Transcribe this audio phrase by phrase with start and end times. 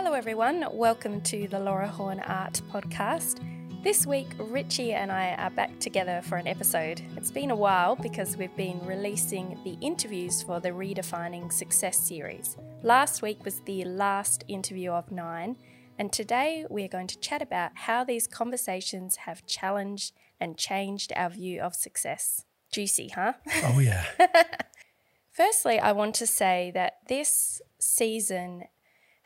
[0.00, 0.64] Hello, everyone.
[0.70, 3.42] Welcome to the Laura Horn Art Podcast.
[3.82, 7.02] This week, Richie and I are back together for an episode.
[7.16, 12.56] It's been a while because we've been releasing the interviews for the Redefining Success series.
[12.84, 15.56] Last week was the last interview of nine,
[15.98, 21.12] and today we are going to chat about how these conversations have challenged and changed
[21.16, 22.44] our view of success.
[22.70, 23.32] Juicy, huh?
[23.64, 24.04] Oh, yeah.
[25.32, 28.62] Firstly, I want to say that this season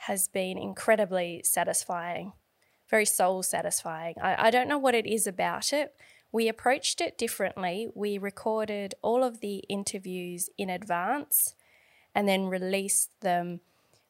[0.07, 2.33] has been incredibly satisfying,
[2.91, 4.15] very soul satisfying.
[4.21, 5.95] I, I don't know what it is about it.
[6.33, 7.89] We approached it differently.
[7.95, 11.55] We recorded all of the interviews in advance
[12.15, 13.61] and then released them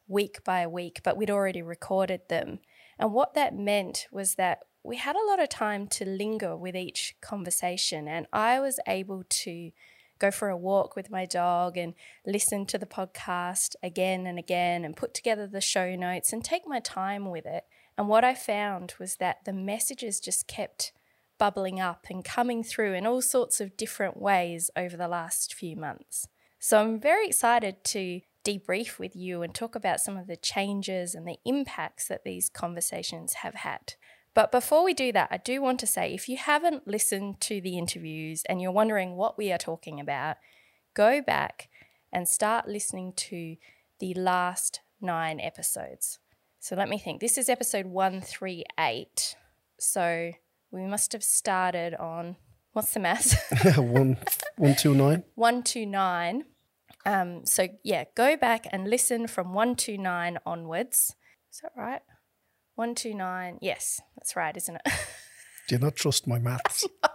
[0.07, 2.59] week by week, but we'd already recorded them.
[2.97, 6.75] And what that meant was that we had a lot of time to linger with
[6.75, 9.71] each conversation, and I was able to
[10.23, 11.93] go for a walk with my dog and
[12.25, 16.65] listen to the podcast again and again and put together the show notes and take
[16.65, 17.65] my time with it.
[17.97, 20.93] And what I found was that the messages just kept
[21.37, 25.75] bubbling up and coming through in all sorts of different ways over the last few
[25.75, 26.27] months.
[26.57, 31.15] So I'm very excited to debrief with you and talk about some of the changes
[31.15, 33.95] and the impacts that these conversations have had.
[34.33, 37.61] But before we do that, I do want to say if you haven't listened to
[37.61, 40.37] the interviews and you're wondering what we are talking about,
[40.93, 41.69] go back
[42.11, 43.57] and start listening to
[43.99, 46.19] the last nine episodes.
[46.59, 47.19] So let me think.
[47.19, 49.35] This is episode 138.
[49.79, 50.31] So
[50.71, 52.37] we must have started on
[52.71, 53.35] what's the maths?
[53.77, 54.17] one,
[54.55, 55.23] one, two, nine.
[55.35, 56.45] 129.
[57.05, 61.15] Um, so yeah, go back and listen from 129 onwards.
[61.51, 62.01] Is that right?
[62.75, 63.59] 129.
[63.61, 64.81] Yes, that's right, isn't it?
[65.67, 66.85] Do you not trust my maths?
[67.03, 67.09] no,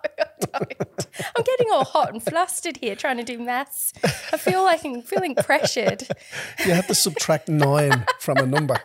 [0.54, 1.06] I don't.
[1.36, 3.92] I'm getting all hot and flustered here trying to do maths.
[4.32, 6.08] I feel like I'm feeling pressured.
[6.64, 8.76] You have to subtract nine from a number.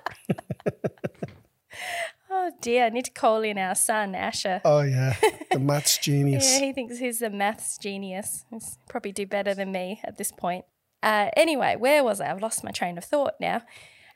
[2.29, 4.61] oh dear, I need to call in our son, Asher.
[4.65, 5.15] Oh, yeah.
[5.51, 6.51] The maths genius.
[6.51, 8.45] Yeah, he thinks he's a maths genius.
[8.49, 10.65] He's probably do better than me at this point.
[11.01, 12.31] Uh, anyway, where was I?
[12.31, 13.61] I've lost my train of thought now.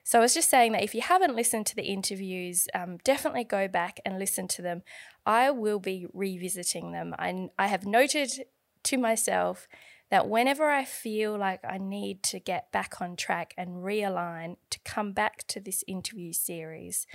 [0.07, 3.43] So I was just saying that if you haven't listened to the interviews, um, definitely
[3.43, 4.83] go back and listen to them.
[5.25, 7.13] I will be revisiting them.
[7.19, 8.45] I, I have noted
[8.83, 9.67] to myself
[10.09, 14.79] that whenever I feel like I need to get back on track and realign, to
[14.85, 17.05] come back to this interview series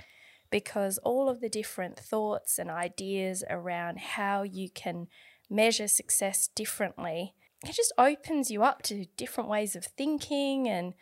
[0.51, 5.07] because all of the different thoughts and ideas around how you can
[5.49, 7.33] measure success differently,
[7.65, 10.93] it just opens you up to different ways of thinking and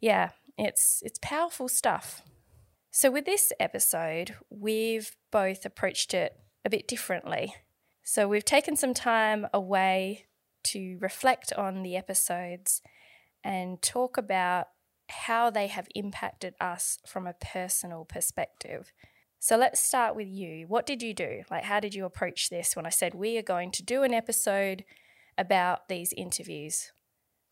[0.00, 0.30] yeah,
[0.66, 2.22] it's it's powerful stuff.
[2.90, 7.54] So with this episode, we've both approached it a bit differently.
[8.02, 10.26] So we've taken some time away
[10.64, 12.82] to reflect on the episodes
[13.44, 14.66] and talk about
[15.08, 18.92] how they have impacted us from a personal perspective.
[19.38, 20.66] So let's start with you.
[20.68, 21.42] What did you do?
[21.50, 24.12] Like, how did you approach this when I said we are going to do an
[24.12, 24.84] episode
[25.38, 26.92] about these interviews?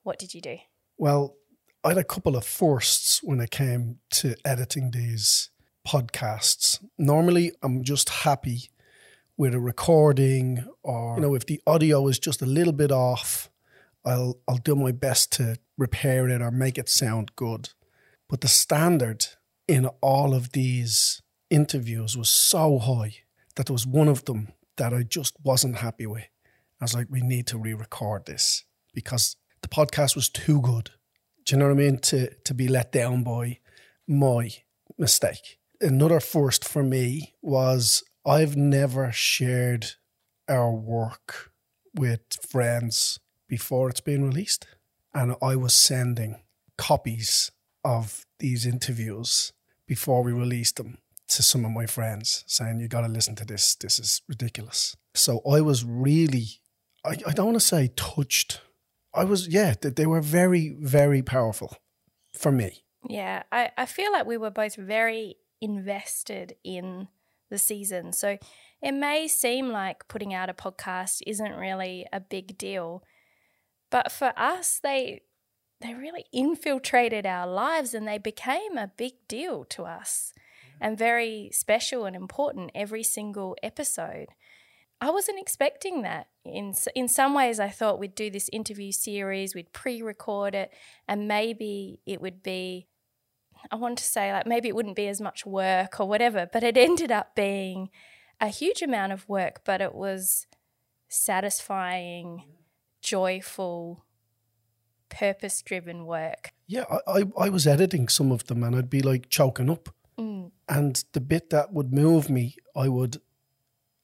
[0.02, 0.58] What did you do?
[0.98, 1.34] Well,
[1.84, 5.50] I had a couple of firsts when it came to editing these
[5.86, 6.84] podcasts.
[6.98, 8.70] Normally, I'm just happy
[9.36, 13.48] with a recording, or you know, if the audio is just a little bit off,
[14.04, 17.70] I'll I'll do my best to repair it or make it sound good.
[18.28, 19.26] But the standard
[19.68, 23.14] in all of these interviews was so high
[23.54, 26.28] that there was one of them that I just wasn't happy with.
[26.80, 30.90] I was like, we need to re-record this because the podcast was too good.
[31.48, 31.98] Do you know what I mean?
[31.98, 33.58] To to be let down by
[34.06, 34.50] my
[34.98, 35.58] mistake.
[35.80, 39.92] Another first for me was I've never shared
[40.46, 41.50] our work
[41.94, 44.66] with friends before it's been released.
[45.14, 46.42] And I was sending
[46.76, 47.50] copies
[47.82, 49.54] of these interviews
[49.86, 50.98] before we released them
[51.28, 53.74] to some of my friends saying, You got to listen to this.
[53.74, 54.96] This is ridiculous.
[55.14, 56.60] So I was really,
[57.06, 58.60] I, I don't want to say touched.
[59.18, 61.76] I was, yeah, they were very, very powerful
[62.34, 62.84] for me.
[63.08, 67.08] Yeah, I, I feel like we were both very invested in
[67.50, 68.12] the season.
[68.12, 68.38] So
[68.82, 73.02] it may seem like putting out a podcast isn't really a big deal,
[73.90, 75.22] but for us, they
[75.80, 80.32] they really infiltrated our lives and they became a big deal to us
[80.80, 84.26] and very special and important every single episode.
[85.00, 86.28] I wasn't expecting that.
[86.44, 90.72] In in some ways, I thought we'd do this interview series, we'd pre-record it,
[91.06, 92.88] and maybe it would be.
[93.72, 96.62] I want to say like maybe it wouldn't be as much work or whatever, but
[96.62, 97.90] it ended up being
[98.40, 99.62] a huge amount of work.
[99.64, 100.46] But it was
[101.08, 102.44] satisfying,
[103.00, 104.04] joyful,
[105.08, 106.50] purpose-driven work.
[106.66, 109.88] Yeah, I, I, I was editing some of them, and I'd be like choking up
[110.18, 110.50] mm.
[110.68, 113.20] And the bit that would move me, I would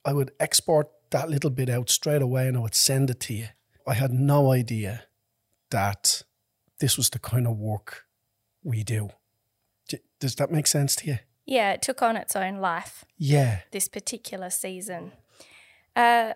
[0.04, 3.34] I would export that little bit out straight away and I would send it to
[3.34, 3.46] you.
[3.86, 5.04] I had no idea
[5.70, 6.22] that
[6.80, 8.04] this was the kind of work
[8.62, 9.10] we do.
[10.20, 11.18] Does that make sense to you?
[11.46, 13.60] Yeah, it took on its own life Yeah.
[13.72, 15.12] this particular season.
[15.94, 16.32] Uh,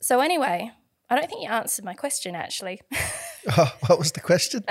[0.00, 0.72] so, anyway,
[1.08, 2.80] I don't think you answered my question actually.
[3.86, 4.64] what was the question?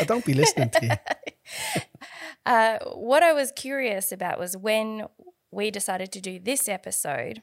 [0.00, 0.90] I don't be listening to you.
[2.44, 5.06] Uh, what I was curious about was when
[5.52, 7.42] we decided to do this episode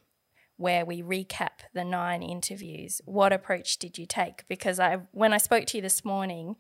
[0.57, 4.45] where we recap the nine interviews, what approach did you take?
[4.49, 6.55] Because I when I spoke to you this morning,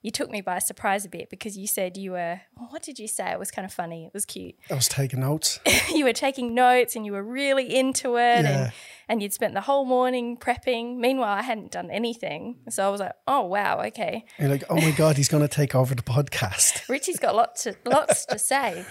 [0.00, 2.40] you took me by surprise a bit because you said you were
[2.70, 3.30] what did you say?
[3.30, 4.06] It was kind of funny.
[4.06, 4.54] It was cute.
[4.70, 5.60] I was taking notes.
[5.94, 8.64] you were taking notes and you were really into it Yeah.
[8.64, 8.72] and,
[9.08, 10.96] and you'd spent the whole morning prepping.
[10.96, 12.56] Meanwhile, I hadn't done anything.
[12.70, 14.24] So I was like, oh wow, okay.
[14.38, 16.88] You're like, oh my God, he's going to take over the podcast.
[16.88, 18.86] Richie's got lots to, lots to say.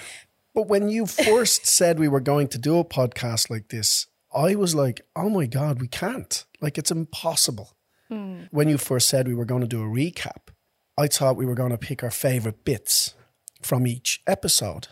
[0.53, 4.55] But when you first said we were going to do a podcast like this, I
[4.55, 6.45] was like, oh my God, we can't.
[6.61, 7.75] Like, it's impossible.
[8.07, 8.43] Hmm.
[8.51, 10.49] When you first said we were going to do a recap,
[10.97, 13.13] I thought we were going to pick our favorite bits
[13.61, 14.89] from each episode.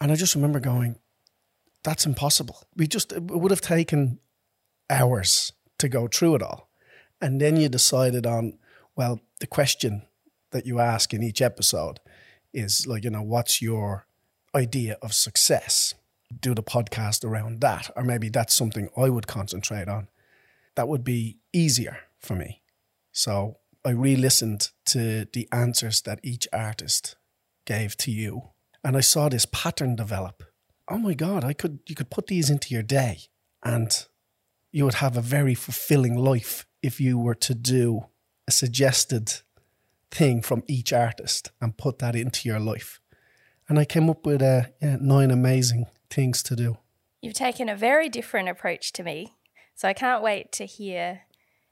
[0.00, 0.98] And I just remember going,
[1.82, 2.62] that's impossible.
[2.76, 4.18] We just, it would have taken
[4.88, 6.68] hours to go through it all.
[7.20, 8.58] And then you decided on,
[8.96, 10.02] well, the question
[10.50, 12.00] that you ask in each episode
[12.52, 14.06] is like, you know, what's your
[14.54, 15.94] idea of success?
[16.40, 17.90] Do the podcast around that.
[17.96, 20.08] Or maybe that's something I would concentrate on.
[20.76, 22.62] That would be easier for me.
[23.12, 27.16] So I re listened to the answers that each artist
[27.64, 28.50] gave to you.
[28.84, 30.42] And I saw this pattern develop.
[30.88, 33.20] Oh my God, I could you could put these into your day
[33.62, 34.06] and
[34.72, 38.06] you would have a very fulfilling life if you were to do
[38.46, 39.32] a suggested
[40.10, 42.99] thing from each artist and put that into your life.
[43.70, 46.78] And I came up with uh, yeah, nine amazing things to do.
[47.22, 49.36] You've taken a very different approach to me.
[49.76, 51.20] So I can't wait to hear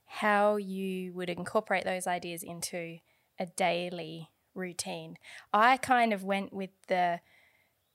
[0.07, 2.99] how you would incorporate those ideas into
[3.37, 5.19] a daily routine.
[5.53, 7.19] I kind of went with the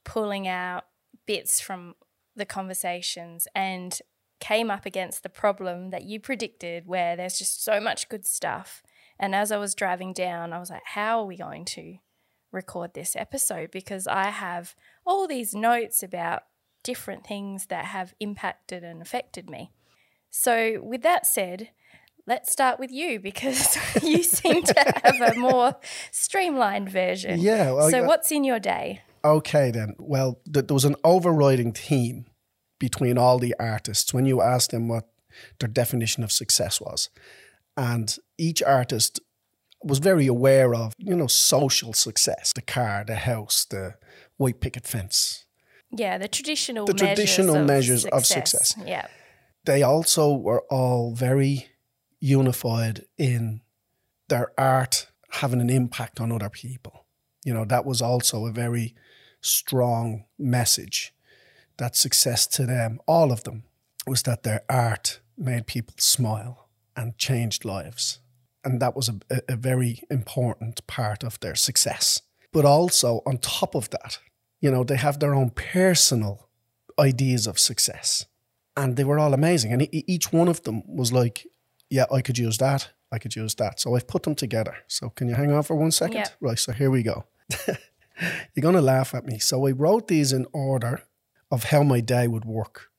[0.03, 0.83] pulling out
[1.25, 1.95] bits from
[2.35, 3.97] the conversations and
[4.41, 8.83] came up against the problem that you predicted where there's just so much good stuff.
[9.17, 11.99] And as I was driving down, I was like, how are we going to
[12.53, 13.71] record this episode?
[13.71, 16.43] Because I have all these notes about
[16.83, 19.71] different things that have impacted and affected me.
[20.29, 21.69] So, with that said,
[22.25, 25.75] let's start with you because you seem to have a more
[26.11, 27.39] streamlined version.
[27.39, 29.01] Yeah, well, so, what's in your day?
[29.23, 29.95] Okay, then.
[29.99, 32.25] Well, th- there was an overriding theme
[32.79, 35.07] between all the artists when you asked them what
[35.59, 37.09] their definition of success was.
[37.77, 39.19] And each artist
[39.83, 43.95] was very aware of, you know, social success the car, the house, the
[44.37, 45.45] white picket fence.
[45.91, 48.69] Yeah, the traditional The measures traditional of measures of success.
[48.69, 48.87] success.
[48.87, 49.07] Yeah.
[49.65, 51.69] They also were all very
[52.19, 53.61] unified in
[54.29, 57.05] their art having an impact on other people.
[57.45, 58.95] You know, that was also a very
[59.41, 61.13] strong message
[61.77, 63.63] that success to them, all of them,
[64.07, 68.19] was that their art made people smile and changed lives.
[68.63, 72.21] And that was a, a, very important part of their success.
[72.53, 74.19] But also, on top of that,
[74.61, 76.47] you know, they have their own personal
[76.97, 78.25] ideas of success.
[78.77, 79.73] And they were all amazing.
[79.73, 81.45] And each one of them was like,
[81.89, 82.89] yeah, I could use that.
[83.11, 83.79] I could use that.
[83.79, 84.75] So I've put them together.
[84.87, 86.17] So can you hang on for one second?
[86.17, 86.29] Yeah.
[86.39, 86.57] Right.
[86.57, 87.25] So here we go.
[87.67, 89.39] You're going to laugh at me.
[89.39, 91.03] So I wrote these in order
[91.51, 92.89] of how my day would work.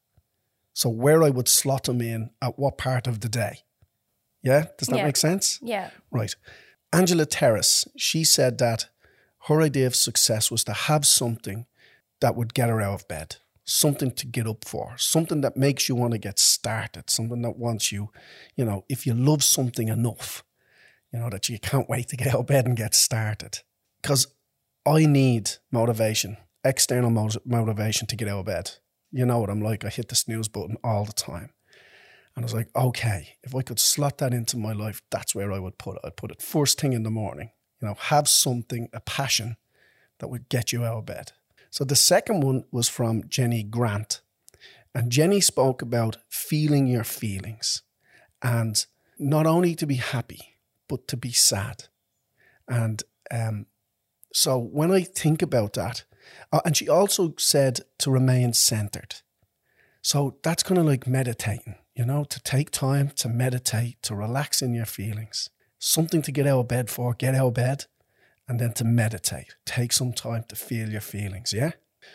[0.73, 3.61] So where I would slot them in at what part of the day.
[4.45, 4.67] Yeah?
[4.79, 5.07] Does that Yeah.
[5.07, 5.59] make sense?
[5.63, 5.91] Yeah.
[6.13, 6.35] Right.
[6.93, 8.89] Angela Terrace, she said that
[9.49, 11.67] her idea of success was to have something
[12.21, 15.89] that would get her out of bed, something to get up for, something that makes
[15.89, 18.11] you want to get started, something that wants you,
[18.55, 20.45] you know, if you love something enough,
[21.13, 23.61] you know, that you can't wait to get out of bed and get started.
[24.03, 24.27] Because
[24.87, 28.73] I need motivation, external mot- motivation to get out of bed.
[29.11, 29.85] You know what I'm like.
[29.85, 31.51] I hit the snooze button all the time.
[32.35, 35.53] And I was like, okay, if I could slot that into my life, that's where
[35.53, 36.03] I would put it.
[36.05, 37.51] I'd put it first thing in the morning.
[37.81, 39.57] You know, have something, a passion
[40.19, 41.33] that would get you out of bed.
[41.71, 44.21] So the second one was from Jenny Grant.
[44.95, 47.83] And Jenny spoke about feeling your feelings
[48.43, 48.85] and
[49.19, 50.57] not only to be happy,
[50.89, 51.85] but to be sad.
[52.69, 53.67] And um,
[54.33, 56.05] so when I think about that,
[56.53, 59.17] uh, and she also said to remain centered.
[60.03, 64.63] So that's kind of like meditating, you know, to take time to meditate, to relax
[64.63, 67.87] in your feelings, something to get out of bed for, get out of bed,
[68.49, 69.55] and then to meditate.
[69.65, 71.73] Take some time to feel your feelings, yeah?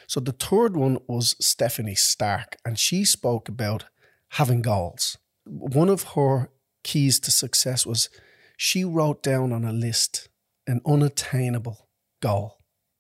[0.07, 3.85] So the third one was Stephanie Stark, and she spoke about
[4.33, 5.17] having goals.
[5.45, 6.49] One of her
[6.83, 8.09] keys to success was
[8.57, 10.29] she wrote down on a list
[10.67, 11.87] an unattainable
[12.21, 12.58] goal.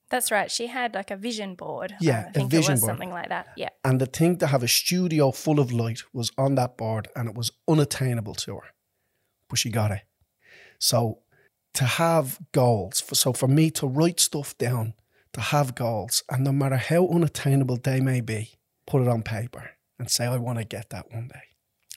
[0.09, 0.49] That's right.
[0.49, 1.95] She had like a vision board.
[1.99, 2.89] Yeah, I think a vision it was board.
[2.89, 3.47] something like that.
[3.55, 3.69] Yeah.
[3.83, 7.29] And the thing to have a studio full of light was on that board and
[7.29, 8.67] it was unattainable to her.
[9.49, 10.01] But she got it.
[10.79, 11.19] So
[11.75, 14.93] to have goals, for, so for me to write stuff down,
[15.33, 18.53] to have goals, and no matter how unattainable they may be,
[18.87, 21.41] put it on paper and say, I want to get that one day.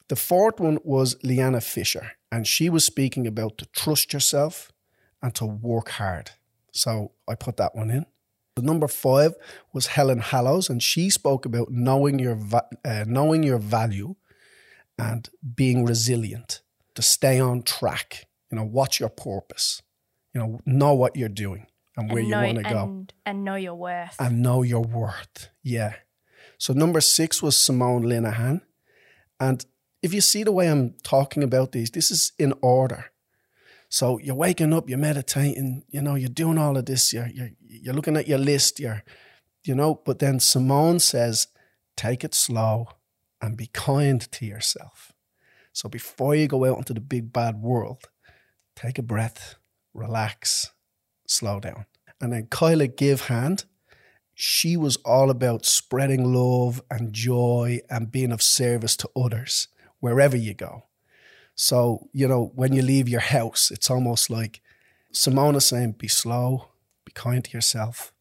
[0.09, 4.71] The fourth one was Leanna Fisher, and she was speaking about to trust yourself
[5.23, 6.33] and to work hard.
[6.73, 8.07] So I put that one in.
[8.57, 9.35] The number five
[9.73, 14.17] was Helen Hallows, and she spoke about knowing your va- uh, knowing your value
[14.99, 16.61] and being resilient
[16.95, 18.27] to stay on track.
[18.51, 19.83] You know, what's your purpose?
[20.35, 23.45] You know, know what you're doing and where and you want to go and, and
[23.45, 24.17] know your worth.
[24.19, 25.49] and know your worth.
[25.63, 25.95] Yeah.
[26.59, 28.61] So number six was Simone Linehan.
[29.41, 29.65] And
[30.03, 33.07] if you see the way I'm talking about these, this is in order.
[33.93, 37.51] So you're waking up, you're meditating, you know, you're doing all of this, you're you're
[37.61, 39.03] you're looking at your list, you're
[39.65, 41.49] you know, but then Simone says,
[41.95, 42.89] take it slow
[43.43, 45.13] and be kind to yourself.
[45.75, 48.05] So before you go out into the big bad world,
[48.75, 49.57] take a breath,
[49.93, 50.71] relax,
[51.29, 51.85] slow down.
[52.19, 53.67] And then Kyla Give Hand,
[54.33, 59.69] she was all about spreading love and joy and being of service to others
[60.01, 60.85] wherever you go.
[61.63, 64.61] So, you know, when you leave your house, it's almost like
[65.13, 66.71] Simona saying, be slow,
[67.05, 68.13] be kind to yourself.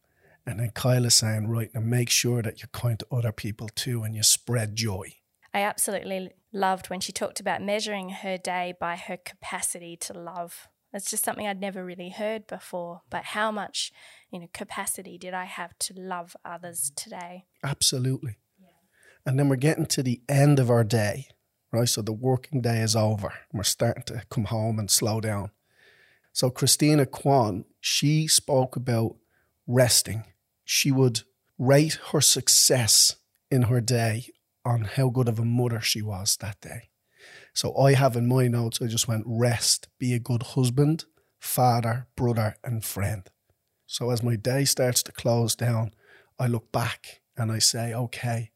[0.45, 4.03] And then Kyla saying, right, now make sure that you're kind to other people too
[4.03, 5.15] and you spread joy.
[5.55, 10.67] I absolutely loved when she talked about measuring her day by her capacity to love.
[10.93, 13.01] It's just something I'd never really heard before.
[13.10, 13.91] But how much,
[14.29, 17.45] you know, capacity did I have to love others today?
[17.63, 18.38] Absolutely.
[19.25, 21.29] And then we're getting to the end of our day,
[21.71, 21.87] right?
[21.87, 23.33] So the working day is over.
[23.53, 25.51] We're starting to come home and slow down.
[26.33, 29.15] So Christina Kwan, she spoke about
[29.67, 30.25] resting.
[30.63, 31.21] She would
[31.57, 33.15] rate her success
[33.49, 34.27] in her day
[34.63, 36.89] on how good of a mother she was that day.
[37.53, 41.05] So I have in my notes, I just went rest, be a good husband,
[41.39, 43.29] father, brother, and friend.
[43.85, 45.91] So as my day starts to close down,
[46.39, 48.51] I look back and I say, okay,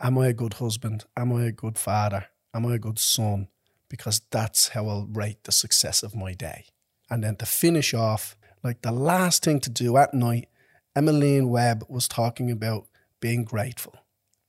[0.00, 1.04] am I a good husband?
[1.16, 2.26] Am I a good father?
[2.54, 3.48] Am I a good son?
[3.88, 6.66] Because that's how I'll rate the success of my day.
[7.08, 10.48] And then to finish off, like the last thing to do at night,
[10.94, 12.86] Emmeline Webb was talking about
[13.20, 13.94] being grateful.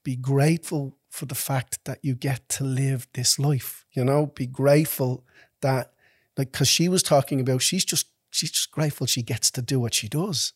[0.03, 3.85] Be grateful for the fact that you get to live this life.
[3.91, 5.23] You know, be grateful
[5.61, 5.93] that,
[6.37, 9.79] like, because she was talking about, she's just she's just grateful she gets to do
[9.79, 10.53] what she does.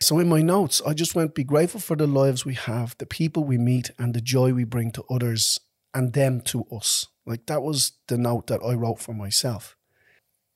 [0.00, 3.06] So in my notes, I just went, be grateful for the lives we have, the
[3.06, 5.58] people we meet, and the joy we bring to others
[5.96, 7.06] and them to us.
[7.24, 9.76] Like that was the note that I wrote for myself.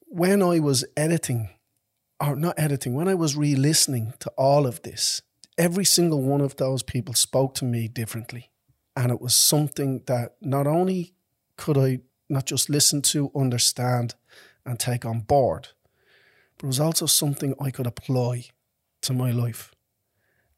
[0.06, 1.48] When I was editing,
[2.20, 5.22] or not editing, when I was re listening to all of this,
[5.56, 8.50] every single one of those people spoke to me differently.
[8.94, 11.14] And it was something that not only
[11.56, 14.16] could I not just listen to, understand,
[14.66, 15.68] and take on board,
[16.58, 18.50] but it was also something I could apply
[19.02, 19.72] to my life.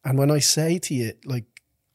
[0.04, 1.44] And when I say to you, like,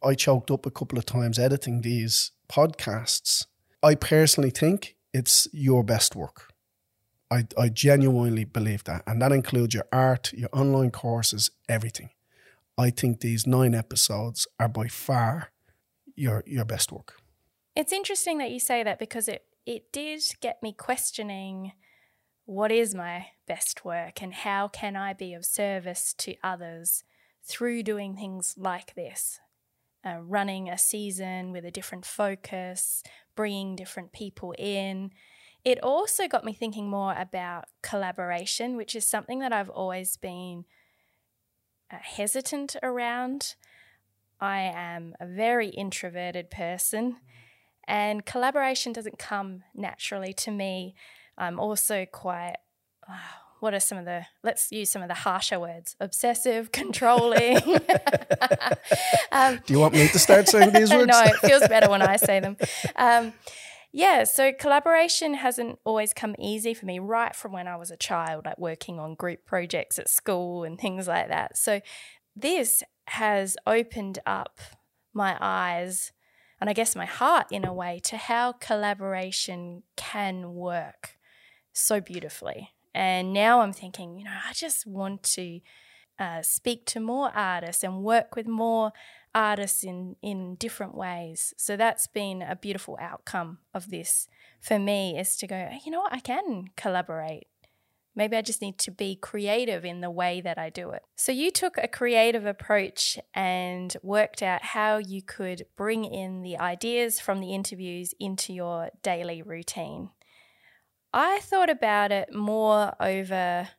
[0.02, 3.46] I choked up a couple of times editing these podcasts,
[3.84, 6.54] I personally think it's your best work.
[7.30, 9.04] I, I genuinely believe that.
[9.06, 12.10] And that includes your art, your online courses, everything.
[12.78, 15.52] I think these nine episodes are by far
[16.16, 17.16] your your best work.
[17.76, 21.74] It's interesting that you say that because it, it did get me questioning
[22.46, 27.04] what is my best work and how can I be of service to others
[27.44, 29.40] through doing things like this.
[30.08, 33.04] Uh, running a season with a different focus,
[33.36, 35.12] bringing different people in.
[35.66, 40.64] It also got me thinking more about collaboration, which is something that I've always been
[41.92, 43.56] uh, hesitant around.
[44.40, 47.18] I am a very introverted person,
[47.86, 50.96] and collaboration doesn't come naturally to me.
[51.38, 52.56] I'm also quite,
[53.10, 57.58] uh, what are some of the, let's use some of the harsher words obsessive, controlling.
[59.32, 61.08] um, Do you want me to start saying these words?
[61.08, 62.58] no, it feels better when I say them.
[62.96, 63.34] Um,
[63.92, 67.98] yeah, so collaboration hasn't always come easy for me right from when I was a
[67.98, 71.58] child, like working on group projects at school and things like that.
[71.58, 71.82] So
[72.36, 74.60] this has opened up
[75.14, 76.12] my eyes
[76.60, 81.18] and I guess my heart in a way to how collaboration can work
[81.72, 82.72] so beautifully.
[82.98, 85.60] And now I'm thinking, you know, I just want to
[86.18, 88.92] uh, speak to more artists and work with more
[89.36, 91.54] artists in, in different ways.
[91.58, 94.28] So that's been a beautiful outcome of this
[94.60, 97.46] for me is to go, you know what, I can collaborate.
[98.16, 101.04] Maybe I just need to be creative in the way that I do it.
[101.16, 106.58] So you took a creative approach and worked out how you could bring in the
[106.58, 110.10] ideas from the interviews into your daily routine.
[111.20, 113.70] I thought about it more over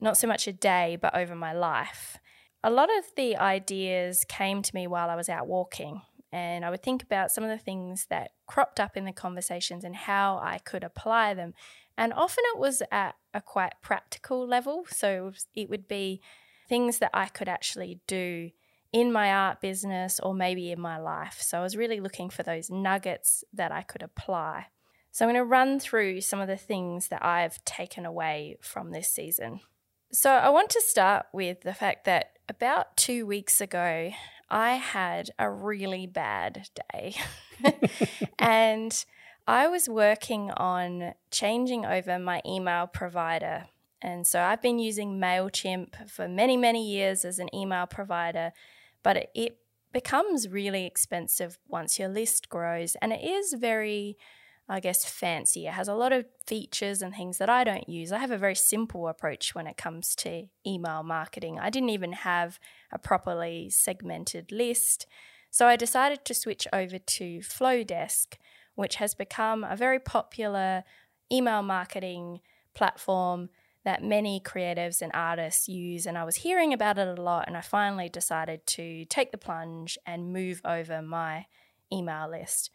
[0.00, 2.18] not so much a day, but over my life.
[2.62, 6.70] A lot of the ideas came to me while I was out walking, and I
[6.70, 10.38] would think about some of the things that cropped up in the conversations and how
[10.40, 11.52] I could apply them.
[11.96, 14.84] And often it was at a quite practical level.
[14.88, 16.20] So it would be
[16.68, 18.50] things that I could actually do
[18.92, 21.38] in my art business or maybe in my life.
[21.40, 24.66] So I was really looking for those nuggets that I could apply.
[25.12, 28.90] So I'm going to run through some of the things that I've taken away from
[28.90, 29.60] this season.
[30.12, 34.10] So I want to start with the fact that about two weeks ago,
[34.48, 37.16] I had a really bad day.
[38.38, 39.04] and
[39.46, 43.66] I was working on changing over my email provider.
[44.00, 48.52] And so I've been using MailChimp for many, many years as an email provider,
[49.02, 49.58] but it,
[49.92, 52.96] becomes really expensive once your list grows.
[53.00, 54.16] And it is very,
[54.70, 55.66] I guess, fancy.
[55.66, 58.12] It has a lot of features and things that I don't use.
[58.12, 61.58] I have a very simple approach when it comes to email marketing.
[61.58, 62.60] I didn't even have
[62.92, 65.06] a properly segmented list.
[65.50, 68.34] So I decided to switch over to Flodesk,
[68.74, 70.84] which has become a very popular
[71.32, 72.40] email marketing
[72.74, 73.48] platform
[73.84, 76.04] that many creatives and artists use.
[76.04, 79.38] And I was hearing about it a lot, and I finally decided to take the
[79.38, 81.46] plunge and move over my
[81.90, 82.70] email list.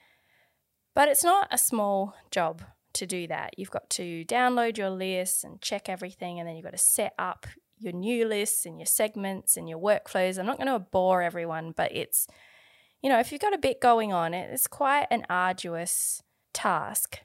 [0.96, 2.62] But it's not a small job
[2.94, 3.58] to do that.
[3.58, 7.14] You've got to download your lists and check everything, and then you've got to set
[7.18, 7.48] up
[7.80, 10.38] your new lists and your segments and your workflows.
[10.38, 12.28] I'm not going to bore everyone, but it's
[13.04, 17.20] you know, if you've got a bit going on, it's quite an arduous task.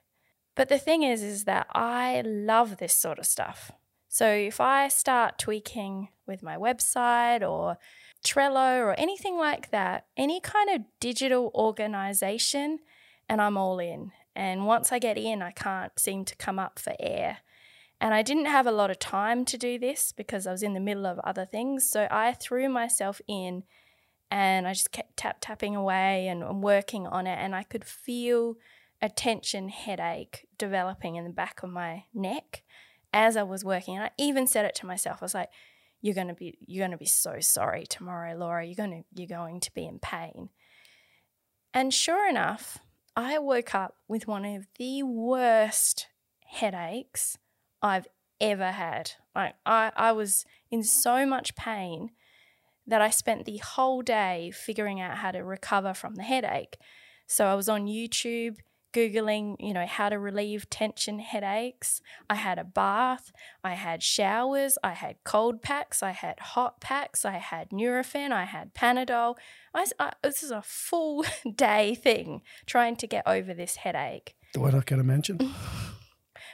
[0.57, 3.71] But the thing is, is that I love this sort of stuff.
[4.09, 7.79] So if I start tweaking with my website or
[8.27, 12.81] Trello or anything like that, any kind of digital organization,
[13.29, 14.13] and I'm all in.
[14.35, 17.39] And once I get in, I can't seem to come up for air.
[18.01, 20.75] And I didn't have a lot of time to do this because I was in
[20.75, 21.89] the middle of other things.
[21.89, 23.65] So I threw myself in
[24.31, 28.57] and I just kept tap tapping away and, working on it, and I could feel
[29.01, 32.63] a tension headache developing in the back of my neck
[33.13, 33.97] as I was working.
[33.97, 35.19] And I even said it to myself.
[35.23, 35.49] I was like,
[36.03, 38.67] "You're gonna be, you're gonna be so sorry tomorrow, Laura.
[38.67, 40.51] You're gonna, you're going to be in pain."
[41.73, 42.79] And sure enough,
[43.19, 46.07] I woke up with one of the worst
[46.47, 47.37] headaches
[47.83, 48.07] I've
[48.41, 49.11] ever had.
[49.35, 52.11] Like I, I was in so much pain
[52.87, 56.77] that I spent the whole day figuring out how to recover from the headache.
[57.27, 58.59] So I was on YouTube
[58.93, 62.01] googling, you know, how to relieve tension headaches.
[62.29, 67.25] I had a bath, I had showers, I had cold packs, I had hot packs,
[67.25, 69.37] I had Nurofen, I had Panadol.
[69.75, 71.25] I, I, this is a full
[71.55, 74.35] day thing trying to get over this headache.
[74.55, 75.39] Do I not get a mention?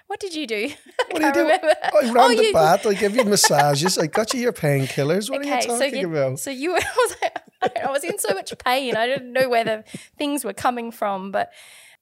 [0.07, 0.71] What did you do?
[1.11, 1.41] What do you do?
[1.43, 1.75] Remember.
[1.83, 2.53] I ran oh, the you...
[2.53, 2.87] bath.
[2.87, 3.99] I give you massages.
[3.99, 5.31] I got you your painkillers.
[5.31, 6.39] What okay, are you talking so you, about?
[6.41, 7.17] So you, I was,
[7.63, 8.97] I was in so much pain.
[8.97, 9.85] I didn't know where the
[10.19, 11.31] things were coming from.
[11.31, 11.53] But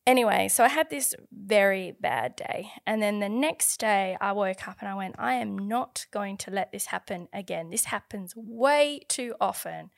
[0.06, 2.70] anyway, so I had this very bad day.
[2.86, 6.36] And then the next day, I woke up and I went, I am not going
[6.38, 7.70] to let this happen again.
[7.70, 9.90] This happens way too often.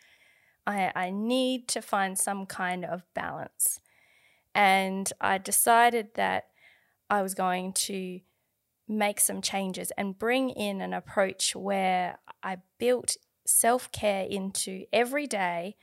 [0.67, 3.81] I, I need to find some kind of balance.
[4.55, 6.45] And I decided that
[7.11, 8.21] I was going to
[8.89, 15.27] make some changes and bring in an approach where I built self care into every
[15.27, 15.77] day,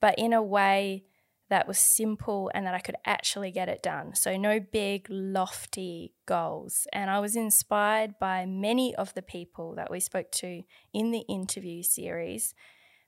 [0.00, 1.04] but in a way
[1.50, 4.14] that was simple and that I could actually get it done.
[4.14, 6.86] So, no big, lofty goals.
[6.92, 10.62] And I was inspired by many of the people that we spoke to
[10.94, 12.54] in the interview series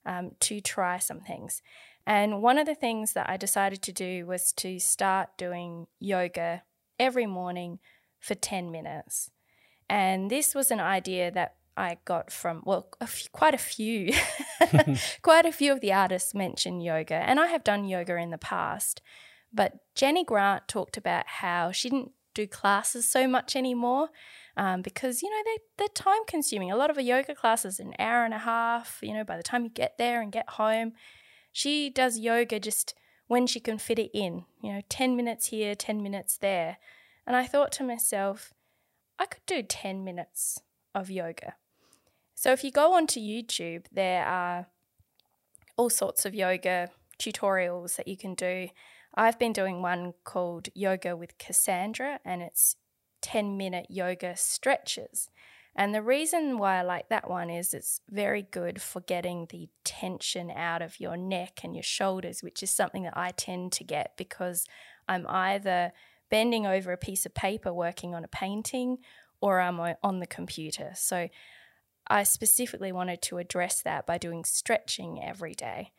[0.05, 1.63] um, to try some things.
[2.07, 6.65] And one of the things that I decided to do was to start doing yoga
[6.99, 7.79] every morning
[8.19, 9.31] for 10 minutes.
[9.89, 12.89] And this was an idea that I got from, well,
[13.33, 14.13] quite a few,
[15.23, 17.15] quite a few of the artists mentioned yoga.
[17.15, 19.01] And I have done yoga in the past.
[19.53, 24.09] But Jenny Grant talked about how she didn't do classes so much anymore
[24.57, 26.71] um, because, you know, they, they're time consuming.
[26.71, 29.37] A lot of a yoga class is an hour and a half, you know, by
[29.37, 30.93] the time you get there and get home.
[31.53, 32.95] She does yoga just
[33.27, 36.79] when she can fit it in, you know, 10 minutes here, 10 minutes there.
[37.27, 38.53] And I thought to myself,
[39.19, 40.61] I could do 10 minutes
[40.95, 41.55] of yoga.
[42.43, 44.67] So if you go onto YouTube, there are
[45.77, 48.67] all sorts of yoga tutorials that you can do.
[49.15, 52.75] I've been doing one called Yoga with Kassandra, and it's
[53.21, 55.31] 10 minute yoga stretches.
[55.77, 59.69] And the reason why I like that one is it's very good for getting the
[59.85, 63.85] tension out of your neck and your shoulders, which is something that I tend to
[63.85, 64.67] get because
[65.07, 65.93] I'm either
[66.29, 68.99] bending over a piece of paper working on a painting
[69.41, 70.91] or I'm on the computer.
[70.97, 71.29] So
[72.07, 75.93] I specifically wanted to address that by doing stretching every day.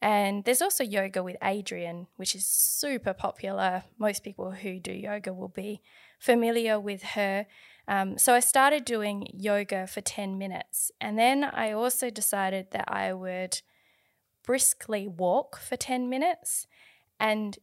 [0.00, 3.82] And there's also yoga with Adriene, which is super popular.
[3.98, 5.80] Most people who do yoga will be
[6.18, 7.46] familiar with her.
[7.88, 10.92] Um, so I started doing yoga for 10 minutes.
[11.00, 13.60] And then I also decided that I would
[14.44, 16.66] briskly walk for 10 minutes
[17.18, 17.58] and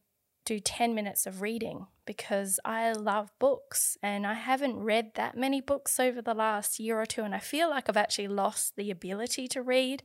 [0.45, 5.59] do 10 minutes of reading because I love books and I haven't read that many
[5.59, 7.23] books over the last year or two.
[7.23, 10.03] And I feel like I've actually lost the ability to read.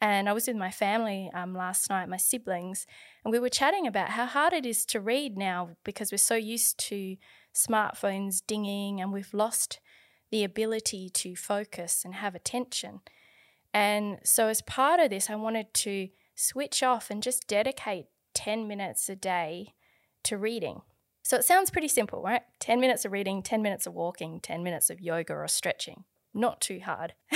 [0.00, 2.86] And I was with my family um, last night, my siblings,
[3.24, 6.34] and we were chatting about how hard it is to read now because we're so
[6.34, 7.16] used to
[7.54, 9.78] smartphones dinging and we've lost
[10.32, 13.00] the ability to focus and have attention.
[13.72, 18.66] And so, as part of this, I wanted to switch off and just dedicate 10
[18.68, 19.74] minutes a day
[20.24, 20.82] to reading.
[21.22, 22.42] So, it sounds pretty simple, right?
[22.60, 26.04] 10 minutes of reading, 10 minutes of walking, 10 minutes of yoga or stretching.
[26.34, 27.14] Not too hard.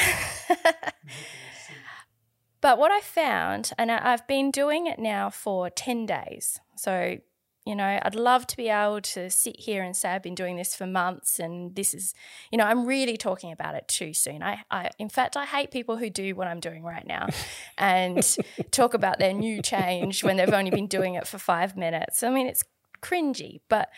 [2.61, 6.61] but what I found, and I've been doing it now for 10 days.
[6.77, 7.19] So,
[7.67, 10.55] you know, I'd love to be able to sit here and say I've been doing
[10.57, 12.15] this for months and this is,
[12.53, 14.41] you know, I'm really talking about it too soon.
[14.41, 17.27] I, I in fact, I hate people who do what I'm doing right now
[17.79, 18.25] and
[18.71, 22.23] talk about their new change when they've only been doing it for five minutes.
[22.23, 22.63] I mean, it's
[23.03, 23.91] cringy, but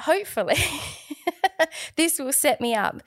[0.00, 0.62] hopefully
[1.96, 3.00] this will set me up.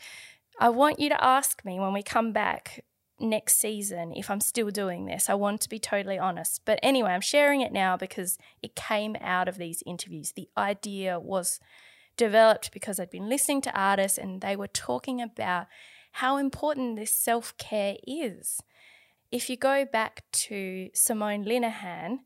[0.60, 2.84] I want you to ask me when we come back
[3.20, 5.30] next season if I'm still doing this.
[5.30, 6.62] I want to be totally honest.
[6.66, 10.34] But anyway, I'm sharing it now because it came out of these interviews.
[10.34, 11.60] The idea was
[12.18, 15.68] developed because I'd been listening to artists and they were talking about
[16.14, 18.62] how important this self care is.
[19.32, 22.20] If you go back to Simone Linehan,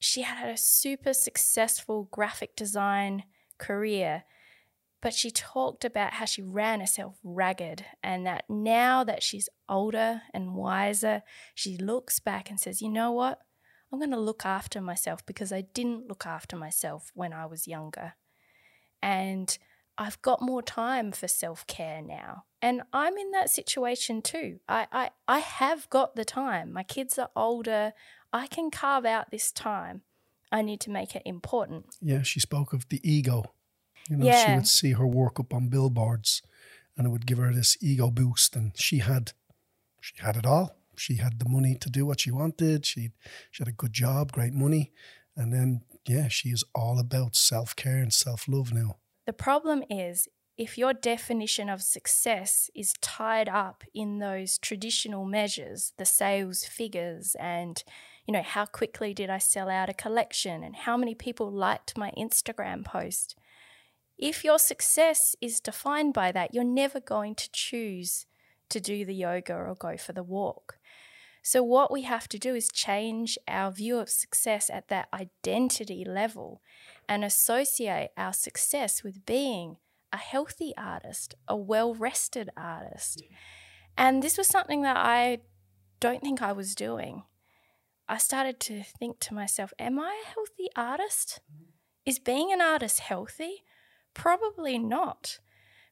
[0.00, 3.24] she had a super successful graphic design
[3.58, 4.24] career
[5.00, 10.22] but she talked about how she ran herself ragged and that now that she's older
[10.34, 11.22] and wiser,
[11.54, 13.40] she looks back and says, you know what?
[13.92, 17.68] I'm going to look after myself because I didn't look after myself when I was
[17.68, 18.14] younger.
[19.00, 19.56] And
[19.96, 22.44] I've got more time for self care now.
[22.60, 24.58] And I'm in that situation too.
[24.68, 26.72] I, I, I have got the time.
[26.72, 27.92] My kids are older.
[28.32, 30.02] I can carve out this time.
[30.50, 31.96] I need to make it important.
[32.00, 33.44] Yeah, she spoke of the ego
[34.08, 34.46] you know, yeah.
[34.46, 36.42] she would see her work up on billboards
[36.96, 39.32] and it would give her this ego boost and she had
[40.00, 40.76] she had it all.
[40.96, 42.86] She had the money to do what she wanted.
[42.86, 43.12] She
[43.50, 44.92] she had a good job, great money.
[45.36, 48.96] And then yeah, she is all about self-care and self-love now.
[49.26, 55.92] The problem is if your definition of success is tied up in those traditional measures,
[55.98, 57.82] the sales figures and
[58.26, 61.96] you know, how quickly did I sell out a collection and how many people liked
[61.96, 63.36] my Instagram post?
[64.18, 68.26] If your success is defined by that, you're never going to choose
[68.68, 70.78] to do the yoga or go for the walk.
[71.42, 76.04] So, what we have to do is change our view of success at that identity
[76.04, 76.60] level
[77.08, 79.76] and associate our success with being
[80.12, 83.22] a healthy artist, a well rested artist.
[83.96, 85.38] And this was something that I
[86.00, 87.22] don't think I was doing.
[88.08, 91.40] I started to think to myself, Am I a healthy artist?
[91.50, 91.70] Mm-hmm.
[92.04, 93.62] Is being an artist healthy?
[94.18, 95.38] Probably not,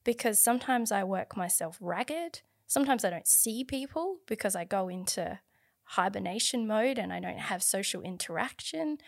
[0.02, 2.40] because sometimes I work myself ragged.
[2.66, 5.38] Sometimes I don't see people because I go into
[5.84, 8.98] hibernation mode and I don't have social interaction.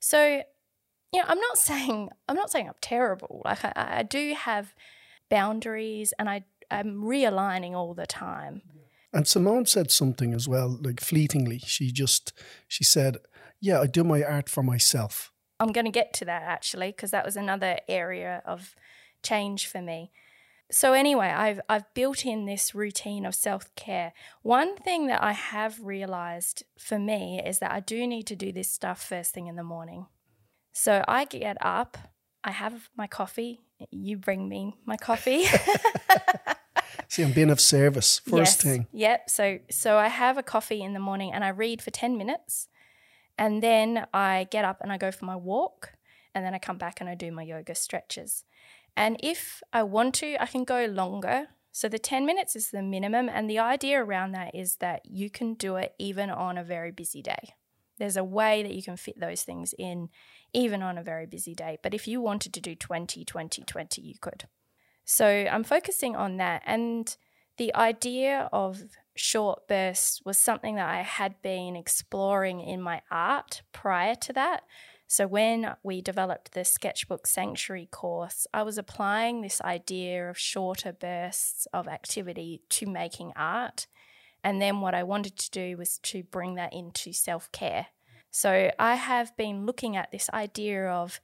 [0.00, 0.42] So,
[1.12, 3.42] you know, I'm not saying I'm not saying I'm terrible.
[3.44, 4.74] Like I, I do have
[5.30, 8.62] boundaries and I I'm realigning all the time.
[9.12, 11.60] And Simone said something as well, like fleetingly.
[11.60, 12.32] She just
[12.66, 13.18] she said,
[13.60, 17.10] "Yeah, I do my art for myself." I'm going to get to that actually because
[17.12, 18.74] that was another area of
[19.22, 20.10] change for me.
[20.70, 24.12] So anyway, I've I've built in this routine of self-care.
[24.42, 28.50] One thing that I have realized for me is that I do need to do
[28.50, 30.06] this stuff first thing in the morning.
[30.72, 31.96] So I get up,
[32.42, 35.44] I have my coffee, you bring me my coffee.
[37.08, 38.86] See, I'm being of service first yes, thing.
[38.92, 39.30] Yep.
[39.30, 42.68] So so I have a coffee in the morning and I read for 10 minutes
[43.38, 45.92] and then I get up and I go for my walk.
[46.34, 48.44] And then I come back and I do my yoga stretches.
[48.96, 51.48] And if I want to, I can go longer.
[51.70, 53.28] So the 10 minutes is the minimum.
[53.28, 56.90] And the idea around that is that you can do it even on a very
[56.90, 57.54] busy day.
[57.98, 60.08] There's a way that you can fit those things in
[60.52, 61.78] even on a very busy day.
[61.82, 64.48] But if you wanted to do 20, 20, 20, you could.
[65.04, 66.62] So I'm focusing on that.
[66.66, 67.16] And
[67.58, 68.82] the idea of
[69.16, 74.62] short bursts was something that I had been exploring in my art prior to that.
[75.06, 80.92] So, when we developed the Sketchbook Sanctuary course, I was applying this idea of shorter
[80.92, 83.86] bursts of activity to making art.
[84.42, 87.88] And then, what I wanted to do was to bring that into self care.
[88.30, 91.20] So, I have been looking at this idea of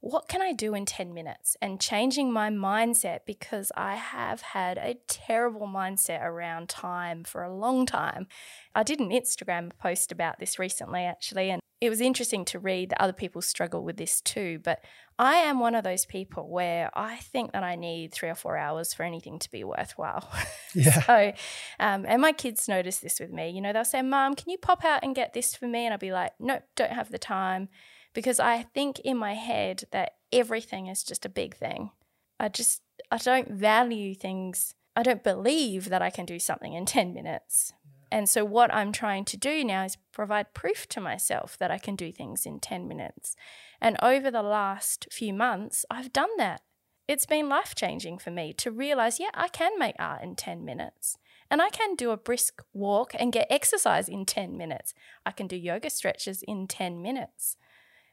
[0.00, 4.78] what can I do in 10 minutes and changing my mindset because I have had
[4.78, 8.28] a terrible mindset around time for a long time.
[8.74, 12.90] I did an Instagram post about this recently, actually, and it was interesting to read
[12.90, 14.60] that other people struggle with this too.
[14.62, 14.84] But
[15.18, 18.56] I am one of those people where I think that I need three or four
[18.56, 20.28] hours for anything to be worthwhile.
[20.74, 21.02] Yeah.
[21.02, 21.32] so,
[21.80, 23.48] um, and my kids notice this with me.
[23.48, 25.86] You know, they'll say, Mom, can you pop out and get this for me?
[25.86, 27.70] And I'll be like, Nope, don't have the time
[28.18, 31.92] because I think in my head that everything is just a big thing.
[32.40, 34.74] I just, I don't value things.
[34.96, 37.74] I don't believe that I can do something in 10 minutes.
[38.10, 41.78] And so, what I'm trying to do now is provide proof to myself that I
[41.78, 43.36] can do things in 10 minutes.
[43.80, 46.62] And over the last few months, I've done that.
[47.06, 50.64] It's been life changing for me to realize, yeah, I can make art in 10
[50.64, 51.18] minutes.
[51.52, 54.92] And I can do a brisk walk and get exercise in 10 minutes.
[55.24, 57.56] I can do yoga stretches in 10 minutes.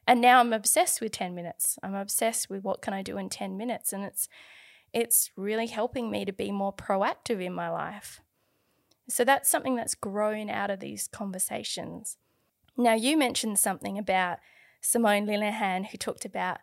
[0.06, 1.78] And now I'm obsessed with 10 minutes.
[1.82, 4.28] I'm obsessed with what can I do in 10 minutes and it's
[4.92, 8.20] it's really helping me to be more proactive in my life.
[9.08, 12.16] So that's something that's grown out of these conversations.
[12.76, 14.38] Now you mentioned something about
[14.80, 16.58] Simone Lenihan who talked about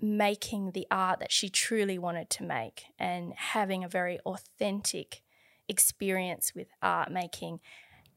[0.00, 5.22] making the art that she truly wanted to make and having a very authentic
[5.68, 7.60] experience with art making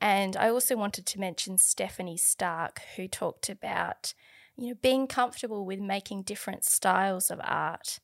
[0.02, 4.16] and I also wanted to mention Stephanie Stark, who talked about,
[4.58, 8.00] you know, being comfortable with making different styles of art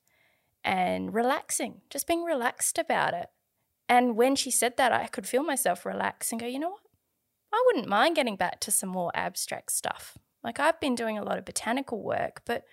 [0.63, 3.29] and relaxing, just being relaxed about it.
[3.89, 6.81] And when she said that, I could feel myself relax and go, you know what?
[7.51, 10.19] I wouldn't mind getting back to some more abstract stuff.
[10.43, 12.63] Like I've been doing a lot of botanical work, but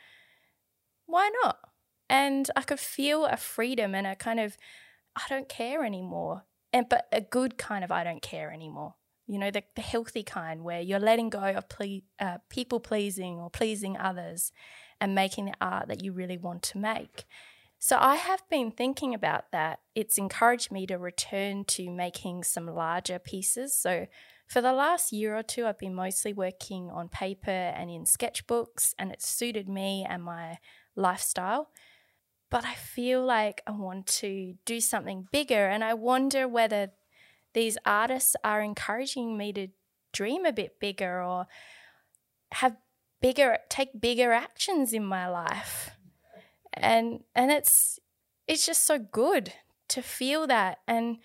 [1.06, 1.60] why not?
[2.10, 4.58] And I could feel a freedom and a kind of,
[5.16, 6.44] I don't care anymore.
[6.74, 10.22] And but a good kind of I don't care anymore you know, the, the healthy
[10.22, 14.52] kind where you're letting go of ple- uh, people pleasing or pleasing others
[15.00, 17.24] and making the art that you really want to make.
[17.78, 19.80] So I have been thinking about that.
[19.94, 23.76] It's encouraged me to return to making some larger pieces.
[23.76, 24.06] So
[24.46, 28.94] for the last year or two, I've been mostly working on paper and in sketchbooks,
[28.98, 30.58] and it's suited me and my
[30.96, 31.70] lifestyle.
[32.50, 36.92] But I feel like I want to do something bigger, and I wonder whether
[37.54, 39.68] these artists are encouraging me to
[40.12, 41.46] dream a bit bigger or
[42.52, 42.76] have
[43.20, 45.90] bigger take bigger actions in my life.
[46.74, 47.98] And and it's
[48.46, 49.52] it's just so good
[49.88, 50.78] to feel that.
[50.86, 51.18] And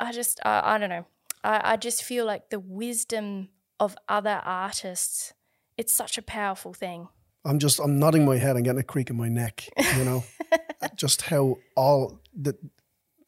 [0.00, 1.06] i just i, I don't know.
[1.44, 5.34] I, I just feel like the wisdom of other artists
[5.76, 7.08] it's such a powerful thing.
[7.44, 8.56] I'm just i'm nodding my head.
[8.56, 10.24] And getting a creak in my neck you know?
[10.94, 12.56] Just how all the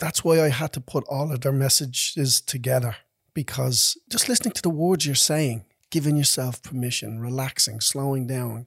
[0.01, 2.97] that's why I had to put all of their messages together
[3.35, 8.67] because just listening to the words you're saying, giving yourself permission, relaxing, slowing down,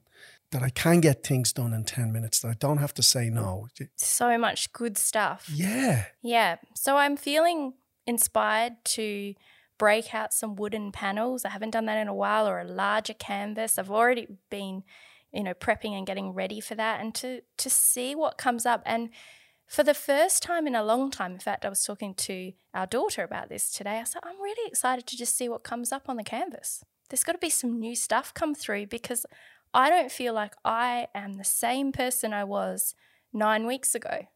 [0.52, 3.28] that I can get things done in 10 minutes, that I don't have to say
[3.28, 3.68] no.
[3.96, 5.50] So much good stuff.
[5.52, 6.04] Yeah.
[6.22, 6.56] Yeah.
[6.74, 7.74] So I'm feeling
[8.06, 9.34] inspired to
[9.78, 11.44] break out some wooden panels.
[11.44, 13.78] I haven't done that in a while or a larger canvas.
[13.78, 14.84] I've already been,
[15.32, 18.82] you know, prepping and getting ready for that and to to see what comes up
[18.86, 19.10] and
[19.66, 22.86] for the first time in a long time, in fact, I was talking to our
[22.86, 23.98] daughter about this today.
[23.98, 26.84] I said, I'm really excited to just see what comes up on the canvas.
[27.08, 29.26] There's got to be some new stuff come through because
[29.72, 32.94] I don't feel like I am the same person I was
[33.32, 34.26] nine weeks ago.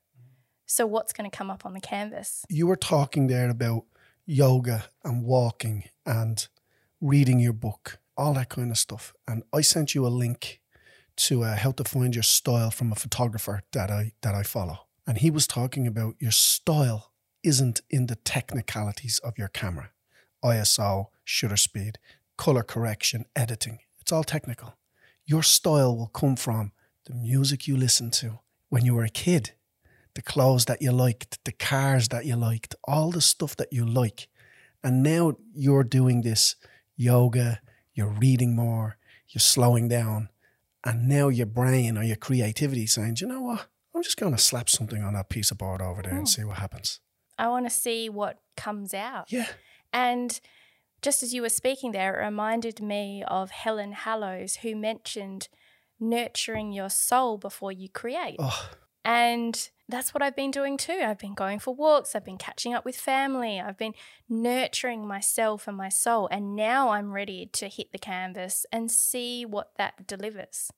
[0.66, 2.44] So, what's going to come up on the canvas?
[2.50, 3.84] You were talking there about
[4.26, 6.46] yoga and walking and
[7.00, 9.14] reading your book, all that kind of stuff.
[9.26, 10.60] And I sent you a link
[11.16, 14.87] to uh, how to find your style from a photographer that I that I follow.
[15.08, 19.90] And he was talking about your style isn't in the technicalities of your camera
[20.44, 21.98] ISO, shutter speed,
[22.36, 23.78] color correction, editing.
[24.00, 24.76] It's all technical.
[25.24, 26.72] Your style will come from
[27.06, 29.52] the music you listened to when you were a kid,
[30.14, 33.86] the clothes that you liked, the cars that you liked, all the stuff that you
[33.86, 34.28] like.
[34.84, 36.54] And now you're doing this
[36.96, 37.60] yoga,
[37.94, 38.98] you're reading more,
[39.30, 40.28] you're slowing down.
[40.84, 43.68] And now your brain or your creativity saying, you know what?
[43.98, 46.24] I'm just going to slap something on that piece of board over there and oh.
[46.24, 47.00] see what happens.
[47.36, 49.32] I want to see what comes out.
[49.32, 49.48] Yeah.
[49.92, 50.38] And
[51.02, 55.48] just as you were speaking there, it reminded me of Helen Hallows, who mentioned
[55.98, 58.36] nurturing your soul before you create.
[58.38, 58.70] Oh,
[59.04, 61.00] And that's what I've been doing too.
[61.04, 63.94] I've been going for walks, I've been catching up with family, I've been
[64.28, 66.28] nurturing myself and my soul.
[66.30, 70.70] And now I'm ready to hit the canvas and see what that delivers.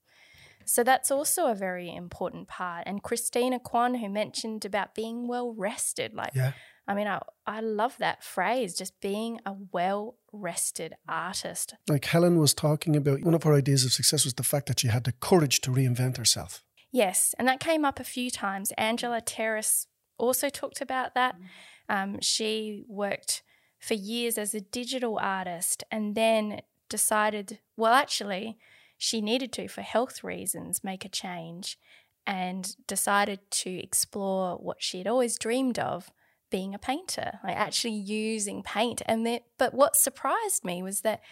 [0.64, 2.84] So that's also a very important part.
[2.86, 6.52] And Christina Kwan, who mentioned about being well rested, like, yeah.
[6.86, 11.74] I mean, I, I love that phrase, just being a well rested artist.
[11.88, 14.80] Like Helen was talking about, one of her ideas of success was the fact that
[14.80, 16.64] she had the courage to reinvent herself.
[16.90, 18.72] Yes, and that came up a few times.
[18.76, 19.86] Angela Terrace
[20.18, 21.36] also talked about that.
[21.88, 23.42] Um, she worked
[23.78, 28.58] for years as a digital artist and then decided, well, actually,
[29.02, 31.78] she needed to, for health reasons, make a change
[32.26, 36.12] and decided to explore what she had always dreamed of
[36.50, 39.00] being a painter, like actually using paint.
[39.06, 41.22] And that, but what surprised me was that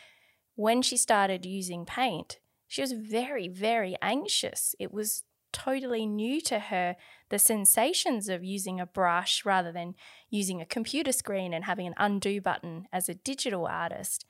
[0.54, 4.74] when she started using paint, she was very, very anxious.
[4.78, 6.96] It was totally new to her
[7.28, 9.94] the sensations of using a brush rather than
[10.30, 14.24] using a computer screen and having an undo button as a digital artist.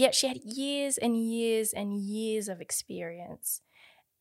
[0.00, 3.60] Yet she had years and years and years of experience.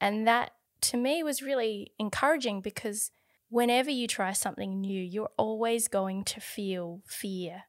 [0.01, 3.11] And that to me was really encouraging because
[3.47, 7.63] whenever you try something new, you're always going to feel fear.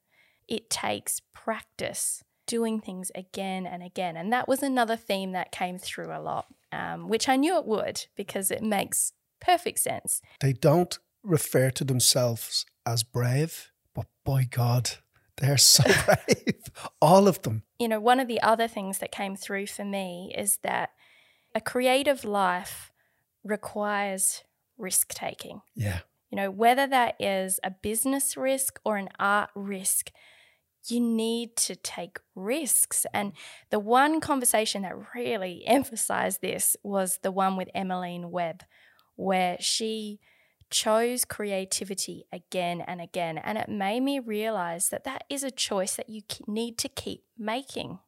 [0.49, 4.17] It takes practice doing things again and again.
[4.17, 7.65] And that was another theme that came through a lot, um, which I knew it
[7.65, 10.21] would because it makes perfect sense.
[10.41, 14.97] They don't refer to themselves as brave, but by God,
[15.41, 16.71] they're so brave.
[17.01, 17.63] All of them.
[17.79, 20.91] You know, one of the other things that came through for me is that
[21.55, 22.93] a creative life
[23.43, 24.45] requires
[24.79, 25.63] risk taking.
[25.75, 26.01] Yeah.
[26.31, 30.13] You know, whether that is a business risk or an art risk,
[30.87, 33.05] you need to take risks.
[33.13, 33.33] And
[33.71, 38.63] the one conversation that really emphasized this was the one with Emmeline Webb,
[39.17, 40.21] where she
[40.71, 43.39] chose creativity again and again.
[43.39, 47.25] And it made me realize that that is a choice that you need to keep
[47.39, 47.99] making.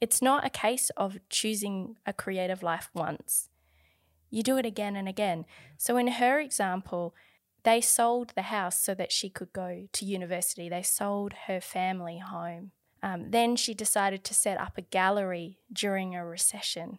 [0.00, 3.48] It's not a case of choosing a creative life once.
[4.30, 5.46] You do it again and again.
[5.78, 7.14] So, in her example,
[7.62, 10.68] they sold the house so that she could go to university.
[10.68, 12.72] They sold her family home.
[13.02, 16.98] Um, then she decided to set up a gallery during a recession.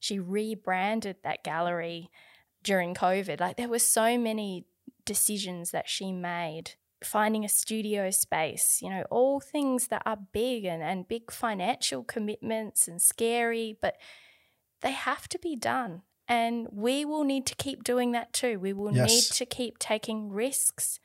[0.00, 2.10] She rebranded that gallery
[2.68, 3.40] during COVID.
[3.40, 4.66] Like there were so many
[5.04, 6.72] decisions that she made.
[7.04, 12.02] Finding a studio space, you know, all things that are big and, and big financial
[12.02, 13.94] commitments and scary, but
[14.82, 16.02] they have to be done.
[16.26, 18.58] And we will need to keep doing that too.
[18.58, 19.08] We will Yes.
[19.10, 20.98] need to keep taking risks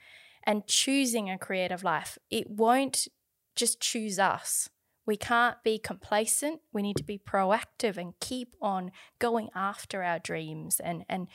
[0.43, 2.17] and choosing a creative life.
[2.32, 3.08] It won't
[3.56, 4.69] just choose us.
[5.06, 6.62] We can't be complacent.
[6.73, 11.28] We need to be proactive and keep on going after our dreams and, and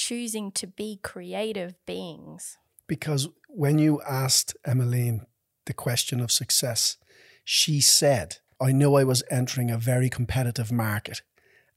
[0.00, 2.56] choosing to be creative beings.
[2.86, 5.26] Because when you asked Emmeline
[5.66, 6.96] the question of success,
[7.44, 11.20] she said, I knew I was entering a very competitive market.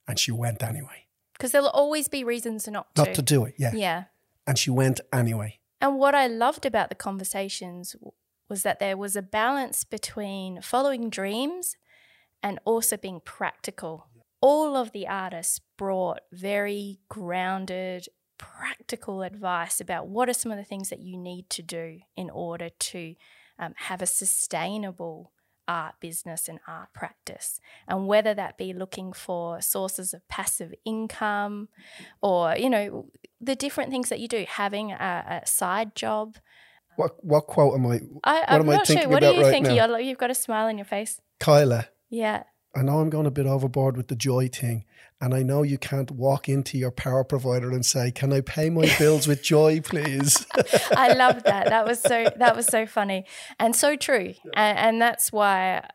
[0.07, 1.07] And she went anyway.
[1.33, 3.03] Because there'll always be reasons not to.
[3.03, 3.73] Not to do it, yeah.
[3.73, 4.03] yeah.
[4.47, 5.59] And she went anyway.
[5.81, 7.95] And what I loved about the conversations
[8.47, 11.75] was that there was a balance between following dreams
[12.41, 14.07] and also being practical.
[14.45, 20.65] All of the artists brought very grounded, practical advice about what are some of the
[20.65, 23.15] things that you need to do in order to
[23.57, 25.31] um, have a sustainable
[25.65, 27.61] art business and art practice.
[27.87, 31.69] And whether that be looking for sources of passive income
[32.21, 33.07] or, you know,
[33.39, 36.35] the different things that you do, having a, a side job.
[36.97, 38.01] What what quote am I?
[38.25, 38.95] I, am I not sure.
[38.97, 39.67] thinking What do you right think?
[39.67, 39.97] now?
[39.97, 41.21] You've got a smile on your face.
[41.39, 42.43] Kyla, Yeah.
[42.75, 44.85] I know I'm going a bit overboard with the joy thing.
[45.21, 48.69] And I know you can't walk into your power provider and say, Can I pay
[48.69, 50.45] my bills with joy, please?
[50.97, 51.67] I love that.
[51.67, 53.25] That was so that was so funny
[53.59, 54.33] and so true.
[54.53, 55.87] And, and that's why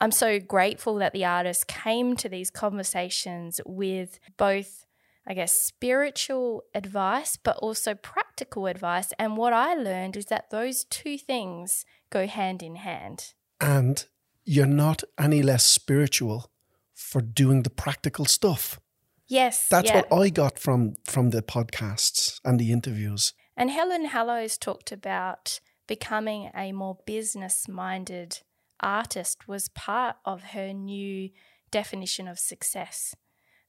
[0.00, 4.86] I'm so grateful that the artist came to these conversations with both
[5.26, 10.84] I guess spiritual advice but also practical advice and what I learned is that those
[10.84, 13.34] two things go hand in hand.
[13.60, 14.04] and
[14.44, 16.50] you're not any less spiritual
[16.94, 18.80] for doing the practical stuff.
[19.26, 19.68] Yes.
[19.68, 20.02] That's yeah.
[20.02, 23.32] what I got from from the podcasts and the interviews.
[23.56, 28.40] And Helen Hallows talked about becoming a more business minded
[28.80, 31.30] artist was part of her new
[31.70, 33.14] definition of success.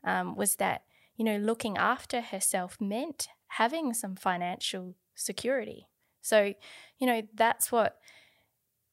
[0.04, 0.84] Um, was that,
[1.16, 5.88] you know, looking after herself meant having some financial security.
[6.22, 6.54] So,
[6.98, 8.00] you know, that's what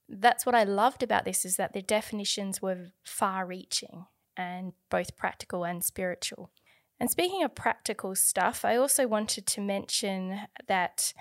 [0.08, 4.06] that's what I loved about this is that the definitions were far reaching
[4.36, 6.50] and both practical and spiritual.
[7.00, 11.12] And speaking of practical stuff, I also wanted to mention that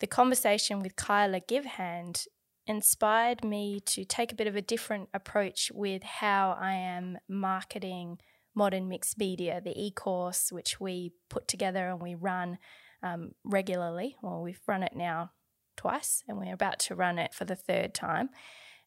[0.00, 2.26] the conversation with Kyla Givhan
[2.66, 8.18] inspired me to take a bit of a different approach with how I am marketing
[8.54, 12.58] modern mixed media, the e course, which we put together and we run
[13.02, 14.16] um, regularly.
[14.20, 15.30] Well, we've run it now
[15.76, 18.30] twice and we're about to run it for the third time.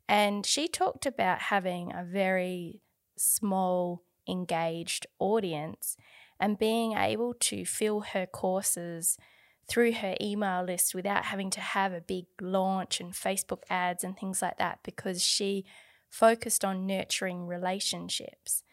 [0.07, 2.81] And she talked about having a very
[3.17, 5.97] small, engaged audience
[6.39, 9.17] and being able to fill her courses
[9.67, 14.17] through her email list without having to have a big launch and Facebook ads and
[14.17, 15.65] things like that because she
[16.09, 18.63] focused on nurturing relationships.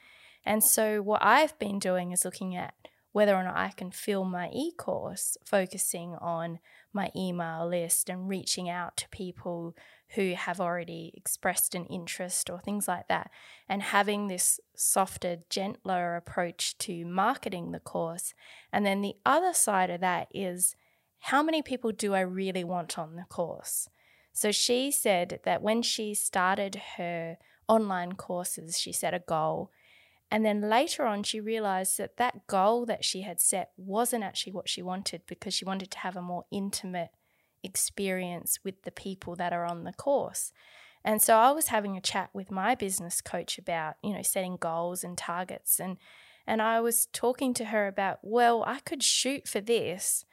[0.45, 2.75] And so, what I've been doing is looking at
[3.13, 6.59] whether or not I can fill my e course focusing on
[6.93, 9.77] my email list and reaching out to people
[10.15, 13.31] who have already expressed an interest or things like that,
[13.69, 18.35] and having this softer, gentler approach to marketing the course.
[18.73, 20.77] And then the other side of that is
[21.19, 23.89] how many people do I really want on the course?
[24.33, 27.39] So she said that when she started her
[27.69, 29.71] online courses, she set a goal.
[30.33, 34.55] And then later on, she realized that that goal that she had set wasn't actually
[34.55, 37.11] what she wanted because she wanted to have a more intimate
[37.63, 40.51] experience with the people that are on the course.
[41.05, 44.57] And so I was having a chat with my business coach about, you know, setting
[44.57, 45.99] goals and targets and
[46.47, 50.25] and I was talking to her about, well, I could shoot for this,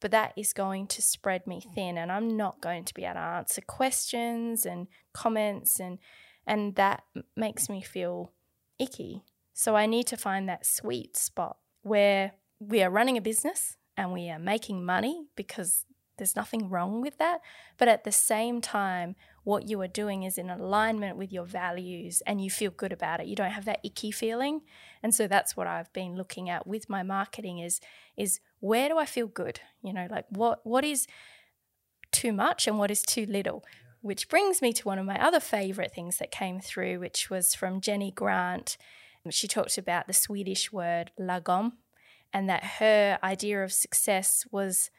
[0.00, 3.14] but that is going to spread me thin and I'm not going to be able
[3.14, 5.98] to answer questions and comments and
[6.46, 7.02] and that
[7.36, 8.30] makes me feel
[8.78, 9.24] icky.
[9.58, 14.12] So I need to find that sweet spot where we are running a business and
[14.12, 15.84] we are making money because
[16.16, 17.40] there's nothing wrong with that,
[17.76, 22.22] but at the same time what you are doing is in alignment with your values
[22.24, 23.26] and you feel good about it.
[23.26, 24.60] You don't have that icky feeling.
[25.02, 27.80] And so that's what I've been looking at with my marketing is
[28.16, 29.58] is where do I feel good?
[29.82, 31.08] You know, like what what is
[32.12, 33.64] too much and what is too little?
[34.02, 37.56] Which brings me to one of my other favorite things that came through, which was
[37.56, 38.76] from Jenny Grant.
[39.30, 41.72] She talked about the Swedish word lagom
[42.32, 44.90] and that her idea of success was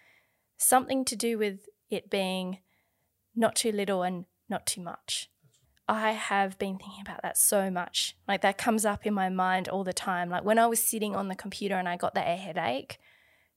[0.57, 2.59] something to do with it being
[3.35, 5.29] not too little and not too much.
[5.87, 8.15] I have been thinking about that so much.
[8.27, 10.29] Like that comes up in my mind all the time.
[10.29, 12.99] Like when I was sitting on the computer and I got that headache,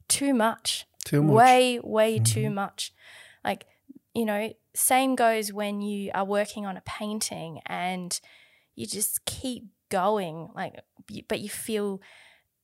[0.08, 0.86] too much.
[1.04, 1.34] Too much.
[1.34, 2.24] Way, way mm-hmm.
[2.24, 2.92] too much.
[3.44, 3.66] Like,
[4.14, 8.18] you know, same goes when you are working on a painting and
[8.74, 10.80] you just keep going, like,
[11.28, 12.00] but you feel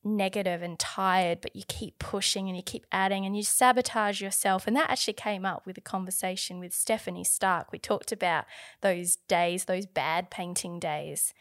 [0.02, 4.66] negative and tired, but you keep pushing and you keep adding and you sabotage yourself.
[4.66, 7.70] And that actually came up with a conversation with Stephanie Stark.
[7.70, 8.46] We talked about
[8.80, 11.34] those days, those bad painting days.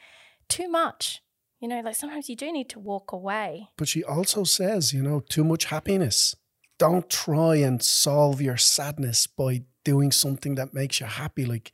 [0.50, 1.22] Too much.
[1.60, 3.70] You know, like sometimes you do need to walk away.
[3.78, 6.36] But she also says, you know, too much happiness.
[6.78, 11.46] Don't try and solve your sadness by doing something that makes you happy.
[11.46, 11.72] Like,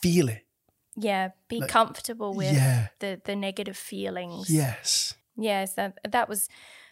[0.00, 0.46] feel it.
[0.96, 2.88] Yeah, be like, comfortable with yeah.
[2.98, 4.50] the the negative feelings.
[4.50, 6.48] Yes yes, that that was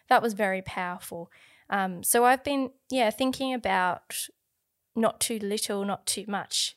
[0.08, 1.30] that was very powerful.
[1.70, 4.28] Um, so I've been yeah thinking about
[4.96, 6.76] not too little, not too much,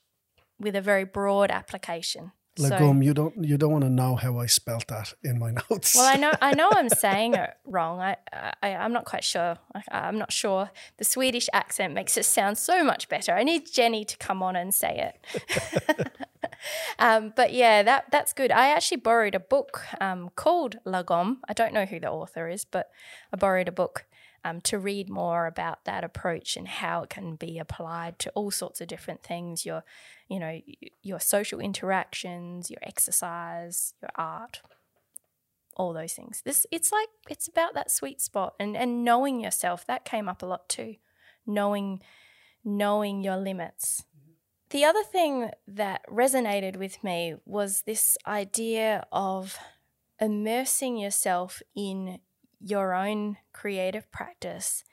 [0.59, 2.33] with a very broad application.
[2.57, 5.51] Legume, so, you don't you don't want to know how I spelt that in my
[5.69, 5.95] notes.
[5.95, 8.01] well, I know I know I'm saying it wrong.
[8.01, 8.17] I,
[8.61, 9.57] I am not quite sure.
[9.73, 10.69] I, am not sure.
[10.97, 13.33] The Swedish accent makes it sound so much better.
[13.33, 16.27] I need Jenny to come on and say it.
[16.99, 18.51] um, but yeah, that that's good.
[18.51, 21.37] I actually borrowed a book um, called Lagom.
[21.47, 22.89] I don't know who the author is, but
[23.33, 24.05] I borrowed a book
[24.43, 28.51] um, to read more about that approach and how it can be applied to all
[28.51, 29.65] sorts of different things.
[29.65, 29.83] Your,
[30.27, 30.59] you know,
[31.01, 34.61] your social interactions, your exercise, your art,
[35.75, 36.41] all those things.
[36.43, 39.85] This it's like it's about that sweet spot and and knowing yourself.
[39.85, 40.95] That came up a lot too,
[41.45, 42.01] knowing
[42.63, 44.03] knowing your limits
[44.71, 49.57] the other thing that resonated with me was this idea of
[50.19, 52.19] immersing yourself in
[52.59, 54.83] your own creative practice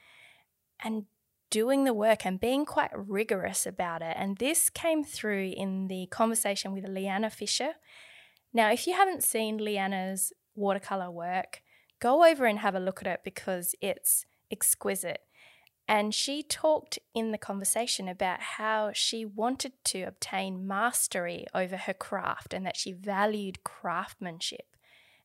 [0.81, 1.05] and
[1.51, 4.17] doing the work and being quite rigorous about it.
[4.19, 7.75] And this came through in the conversation with Leanna Fisher.
[8.53, 11.63] Now, if you haven't seen Leanna's watercolor work,
[12.01, 15.21] go over and have a look at it because it's exquisite.
[15.89, 21.95] And she talked in the conversation about how she wanted to obtain mastery over her
[21.95, 24.67] craft and that she valued craftsmanship.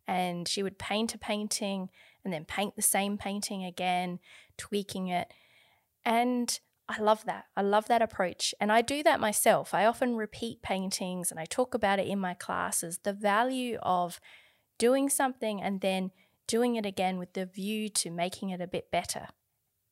[0.08, 1.90] And she would paint a painting
[2.24, 4.20] and then paint the same painting again,
[4.58, 5.34] tweaking it.
[6.06, 6.58] And
[6.88, 7.46] I love that.
[7.58, 8.56] I love that approach.
[8.62, 9.74] And I do that myself.
[9.74, 14.22] I often repeat paintings and I talk about it in my classes the value of
[14.78, 16.12] doing something and then
[16.48, 19.28] doing it again with the view to making it a bit better.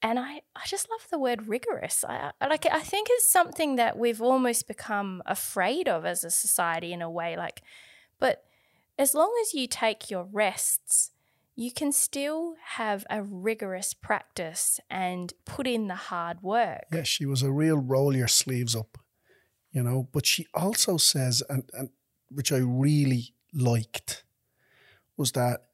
[0.04, 2.04] And I, I just love the word rigorous.
[2.08, 6.32] I, I like I think it's something that we've almost become afraid of as a
[6.32, 7.38] society in a way.
[7.38, 7.62] Like,
[8.20, 8.43] but
[8.97, 11.12] as long as you take your rests,
[11.56, 16.86] you can still have a rigorous practice and put in the hard work.
[16.91, 18.97] Yeah, she was a real roll your sleeves up,
[19.72, 20.08] you know.
[20.12, 21.89] But she also says, and, and
[22.30, 24.24] which I really liked,
[25.18, 25.66] was that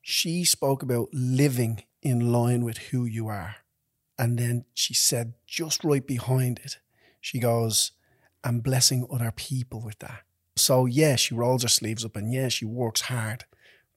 [0.00, 3.56] she spoke about living in line with who you are.
[4.18, 6.78] And then she said, just right behind it,
[7.20, 7.92] she goes,
[8.44, 10.22] I'm blessing other people with that.
[10.56, 13.44] So, yeah, she rolls her sleeves up and yeah, she works hard.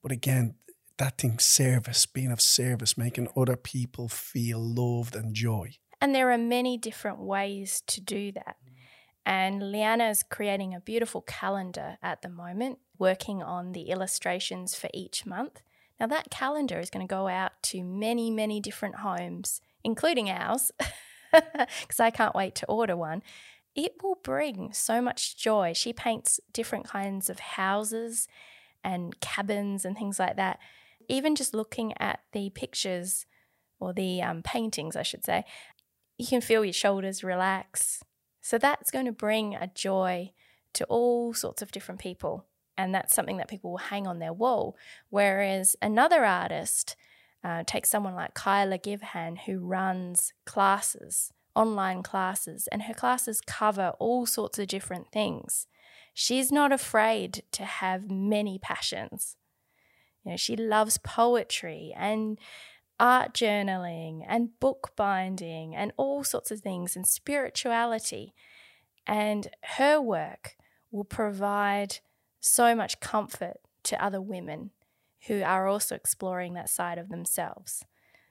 [0.02, 0.56] But again,
[0.98, 5.72] that thing, service, being of service, making other people feel loved and joy.
[6.02, 8.58] And there are many different ways to do that.
[9.26, 14.90] And Leanna is creating a beautiful calendar at the moment, working on the illustrations for
[14.94, 15.62] each month.
[16.00, 20.72] Now, that calendar is going to go out to many, many different homes, including ours,
[21.32, 23.22] because I can't wait to order one.
[23.76, 25.74] It will bring so much joy.
[25.74, 28.28] She paints different kinds of houses
[28.84, 30.60] and cabins and things like that.
[31.08, 33.26] Even just looking at the pictures
[33.80, 35.46] or the um, paintings, I should say,
[36.18, 38.04] you can feel your shoulders relax.
[38.42, 40.32] So that's going to bring a joy
[40.74, 42.46] to all sorts of different people.
[42.78, 44.78] And that's something that people will hang on their wall.
[45.10, 46.96] Whereas another artist,
[47.44, 53.94] uh, take someone like Kyla Givhan, who runs classes, online classes, and her classes cover
[54.00, 55.68] all sorts of different things.
[56.14, 59.38] She's not afraid to have many passions.
[60.24, 62.38] You know, she loves poetry and
[63.00, 68.34] art journaling and bookbinding and all sorts of things and spirituality.
[69.08, 70.58] And her work
[70.92, 72.00] will provide
[72.42, 74.72] so much comfort to other women
[75.28, 77.84] who are also exploring that side of themselves.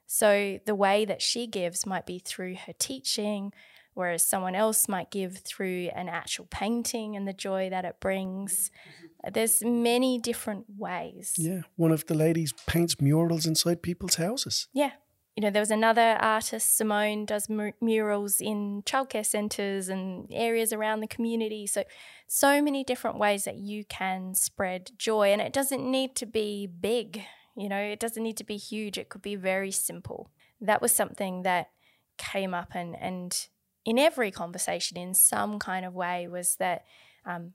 [0.07, 3.53] So the way that she gives might be through her teaching,
[3.93, 8.71] whereas someone else might give through an actual painting and the joy that it brings.
[8.71, 9.33] Mm-hmm.
[9.35, 11.35] There's many different ways.
[11.37, 14.69] Yeah, one of the ladies paints murals inside people's houses.
[14.73, 14.93] Yeah.
[15.39, 20.99] You know, there was another artist, Simone, does murals in childcare centres and areas around
[20.99, 21.65] the community.
[21.69, 21.85] So,
[22.27, 25.29] so many different ways that you can spread joy.
[25.29, 27.23] And it doesn't need to be big,
[27.57, 28.99] you know, it doesn't need to be huge.
[28.99, 30.29] It could be very simple.
[30.61, 31.69] That was something that
[32.17, 33.47] came up and, and
[33.85, 36.83] in every conversation in some kind of way was that
[37.25, 37.53] um,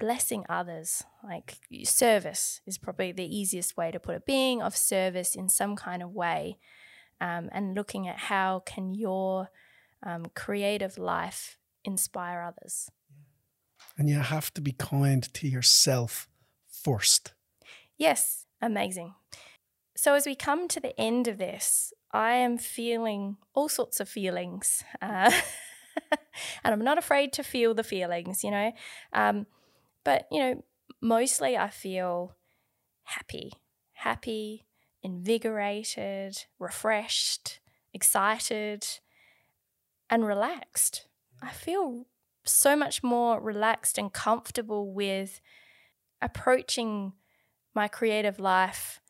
[0.00, 4.26] blessing others, like service, is probably the easiest way to put it.
[4.26, 6.58] Being of service in some kind of way,
[7.20, 9.50] um, and looking at how can your
[10.02, 12.90] um, creative life inspire others.
[13.96, 16.28] And you have to be kind to yourself
[16.66, 17.32] first.
[17.96, 19.14] Yes, amazing.
[19.96, 24.08] So, as we come to the end of this, I am feeling all sorts of
[24.08, 24.82] feelings.
[25.00, 25.30] Uh,
[26.64, 28.72] and I'm not afraid to feel the feelings, you know.
[29.12, 29.46] Um,
[30.02, 30.64] but, you know,
[31.00, 32.34] mostly I feel
[33.04, 33.52] happy,
[33.92, 34.64] happy,
[35.04, 37.60] invigorated, refreshed,
[37.92, 38.86] excited,
[40.10, 41.06] and relaxed.
[41.42, 42.06] I feel
[42.44, 45.40] so much more relaxed and comfortable with
[46.20, 47.12] approaching
[47.74, 49.00] my creative life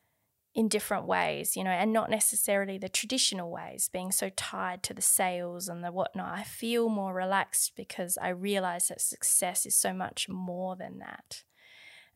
[0.54, 4.94] in different ways, you know, and not necessarily the traditional ways, being so tied to
[4.94, 6.32] the sales and the whatnot.
[6.32, 11.42] I feel more relaxed because I realize that success is so much more than that.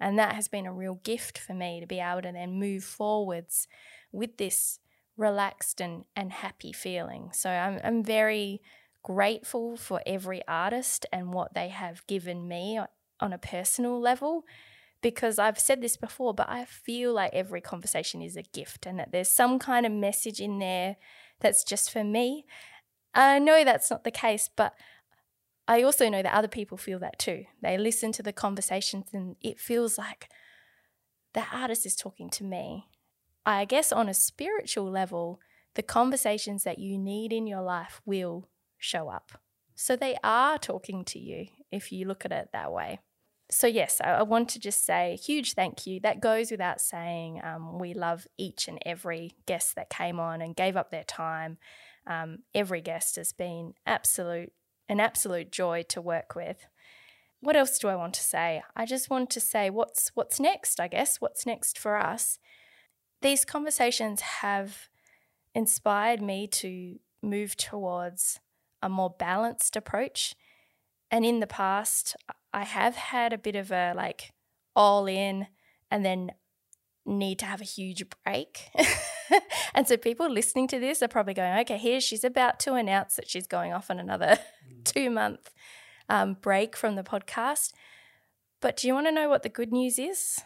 [0.01, 2.85] And that has been a real gift for me to be able to then move
[2.85, 3.67] forwards
[4.13, 4.79] with this
[5.17, 7.31] relaxed and, and happy feeling.
[7.33, 8.63] So I'm, I'm very
[9.03, 12.81] grateful for every artist and what they have given me
[13.21, 14.45] on a personal level
[15.01, 18.99] because I've said this before, but I feel like every conversation is a gift and
[18.99, 20.97] that there's some kind of message in there
[21.41, 22.45] that's just for me.
[23.15, 24.75] I know that's not the case, but
[25.69, 27.45] I also know that other people feel that too.
[27.63, 30.29] They listen to the conversations and it feels like
[31.35, 32.89] the artist is talking to me.
[33.47, 35.41] I guess on a spiritual level,
[35.75, 38.49] the conversations that you need in your life will
[38.79, 39.41] show up.
[39.77, 43.01] So they are talking to you if you look at it that way
[43.51, 46.01] so yes, I, want to just say a huge thank you.
[46.01, 47.41] That goes without saying.
[47.43, 51.59] Um, we love each and every guest that came on and gave up their time.
[52.07, 54.53] Um, every guest has been absolute
[54.89, 56.67] an absolute joy to work with.
[57.41, 58.63] What else do I want to say?
[58.75, 60.81] I just want to say what's what's next.
[60.81, 62.39] I guess what's next for us.
[63.23, 64.89] These conversations have
[65.55, 68.41] inspired me to move towards
[68.83, 70.35] a more balanced approach.
[71.11, 72.17] And in the past,
[72.53, 74.33] I have had a bit of a like
[74.75, 75.47] all in
[75.91, 76.33] and then
[77.07, 78.71] need to have a huge break.
[79.75, 83.17] and so people listening to this are probably going, okay, here she's about to announce
[83.17, 84.39] that she's going off on another
[84.71, 84.85] mm.
[84.85, 85.51] two month
[86.09, 87.73] um, break from the podcast.
[88.61, 90.41] But do you want to know what the good news is?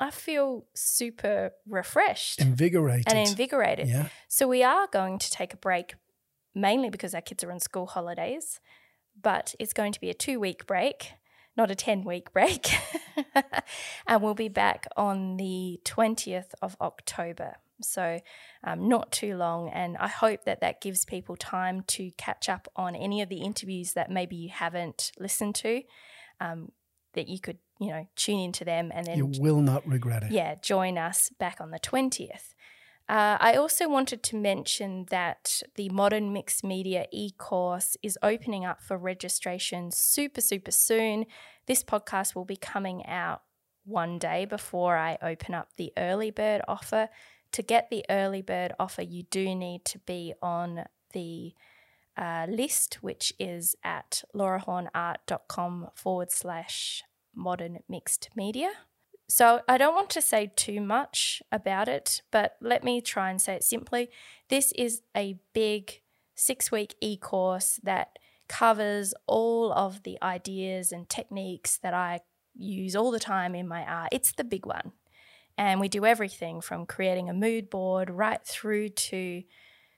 [0.00, 3.88] I feel super refreshed, invigorated, and invigorated.
[3.88, 4.08] Yeah.
[4.28, 5.94] So we are going to take a break,
[6.54, 8.60] mainly because our kids are on school holidays,
[9.20, 11.14] but it's going to be a two week break,
[11.56, 12.68] not a 10 week break.
[14.06, 17.56] and we'll be back on the 20th of October.
[17.80, 18.20] So,
[18.64, 19.70] um, not too long.
[19.70, 23.42] And I hope that that gives people time to catch up on any of the
[23.42, 25.82] interviews that maybe you haven't listened to.
[26.40, 26.72] Um,
[27.14, 30.30] that you could, you know, tune into them and then you will not regret it.
[30.30, 32.54] Yeah, join us back on the 20th.
[33.08, 38.66] Uh, I also wanted to mention that the Modern Mixed Media e course is opening
[38.66, 41.24] up for registration super, super soon.
[41.66, 43.42] This podcast will be coming out
[43.84, 47.08] one day before I open up the early bird offer.
[47.52, 51.54] To get the early bird offer, you do need to be on the
[52.16, 57.02] uh, list, which is at laurahornart.com forward slash
[57.34, 58.70] modern mixed media.
[59.28, 63.40] So I don't want to say too much about it, but let me try and
[63.40, 64.08] say it simply.
[64.48, 66.00] This is a big
[66.34, 68.18] six week e course that
[68.48, 72.20] covers all of the ideas and techniques that I
[72.54, 74.08] use all the time in my art.
[74.12, 74.92] It's the big one.
[75.58, 79.42] And we do everything from creating a mood board right through to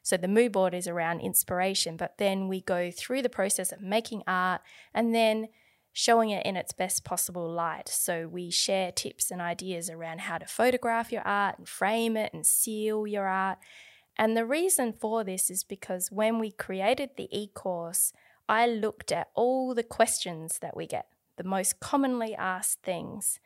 [0.03, 3.83] so the mood board is around inspiration, but then we go through the process of
[3.83, 4.63] making art
[4.95, 5.49] and then
[5.93, 7.89] showing it in its best possible light.
[7.89, 12.33] So we share tips and ideas around how to photograph your art and frame it
[12.33, 13.59] and seal your art.
[14.17, 18.13] And the reason for this is because when we created the e course,
[18.49, 21.07] I looked at all the questions that we get,
[21.37, 23.39] the most commonly asked things,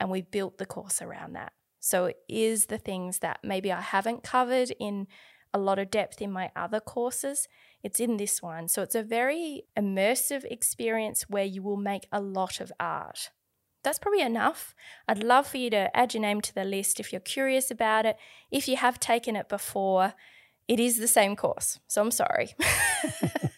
[0.00, 1.52] and we built the course around that.
[1.80, 5.06] So it is the things that maybe I haven't covered in
[5.54, 7.48] a lot of depth in my other courses.
[7.82, 8.68] It's in this one.
[8.68, 13.30] So it's a very immersive experience where you will make a lot of art.
[13.84, 14.74] That's probably enough.
[15.06, 18.06] I'd love for you to add your name to the list if you're curious about
[18.06, 18.16] it.
[18.50, 20.14] If you have taken it before,
[20.66, 21.78] it is the same course.
[21.86, 22.54] So I'm sorry.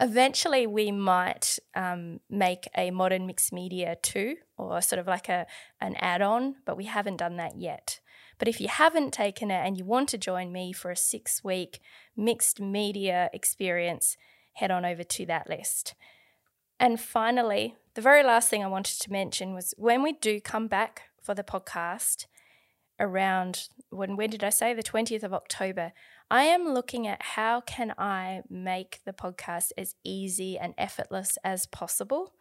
[0.00, 5.46] Eventually, we might um, make a modern mixed media too, or sort of like a
[5.80, 8.00] an add on, but we haven't done that yet.
[8.38, 11.44] But if you haven't taken it and you want to join me for a six
[11.44, 11.80] week
[12.16, 14.16] mixed media experience,
[14.54, 15.94] head on over to that list.
[16.78, 20.66] And finally, the very last thing I wanted to mention was when we do come
[20.66, 22.24] back for the podcast
[22.98, 25.92] around when when did I say the 20th of October,
[26.32, 31.66] I am looking at how can I make the podcast as easy and effortless as
[31.66, 32.34] possible.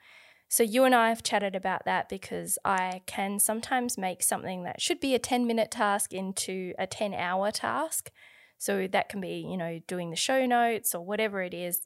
[0.47, 4.79] So, you and I have chatted about that because I can sometimes make something that
[4.79, 8.11] should be a 10 minute task into a 10 hour task.
[8.59, 11.81] So, that can be, you know, doing the show notes or whatever it is.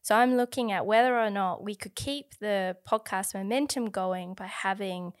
[0.00, 4.46] So, I'm looking at whether or not we could keep the podcast momentum going by
[4.46, 5.12] having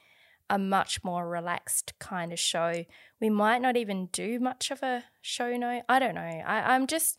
[0.50, 2.84] a much more relaxed kind of show.
[3.20, 5.82] We might not even do much of a show note.
[5.88, 6.20] I don't know.
[6.20, 7.18] I, I'm just,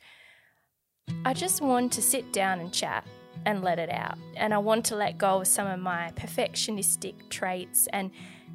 [1.25, 3.05] I just want to sit down and chat
[3.45, 4.17] and let it out.
[4.35, 7.87] And I want to let go of some of my perfectionistic traits.
[7.91, 8.11] And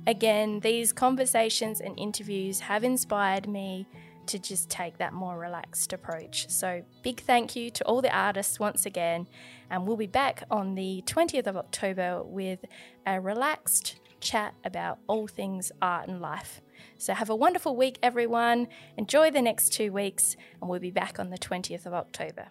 [0.07, 3.87] again, these conversations and interviews have inspired me
[4.27, 6.49] to just take that more relaxed approach.
[6.51, 9.27] So, big thank you to all the artists once again.
[9.71, 12.65] And we'll be back on the 20th of October with
[13.07, 16.61] a relaxed chat about all things art and life.
[16.97, 18.69] So, have a wonderful week, everyone.
[18.97, 22.49] Enjoy the next two weeks, and we'll be back on the 20th of October.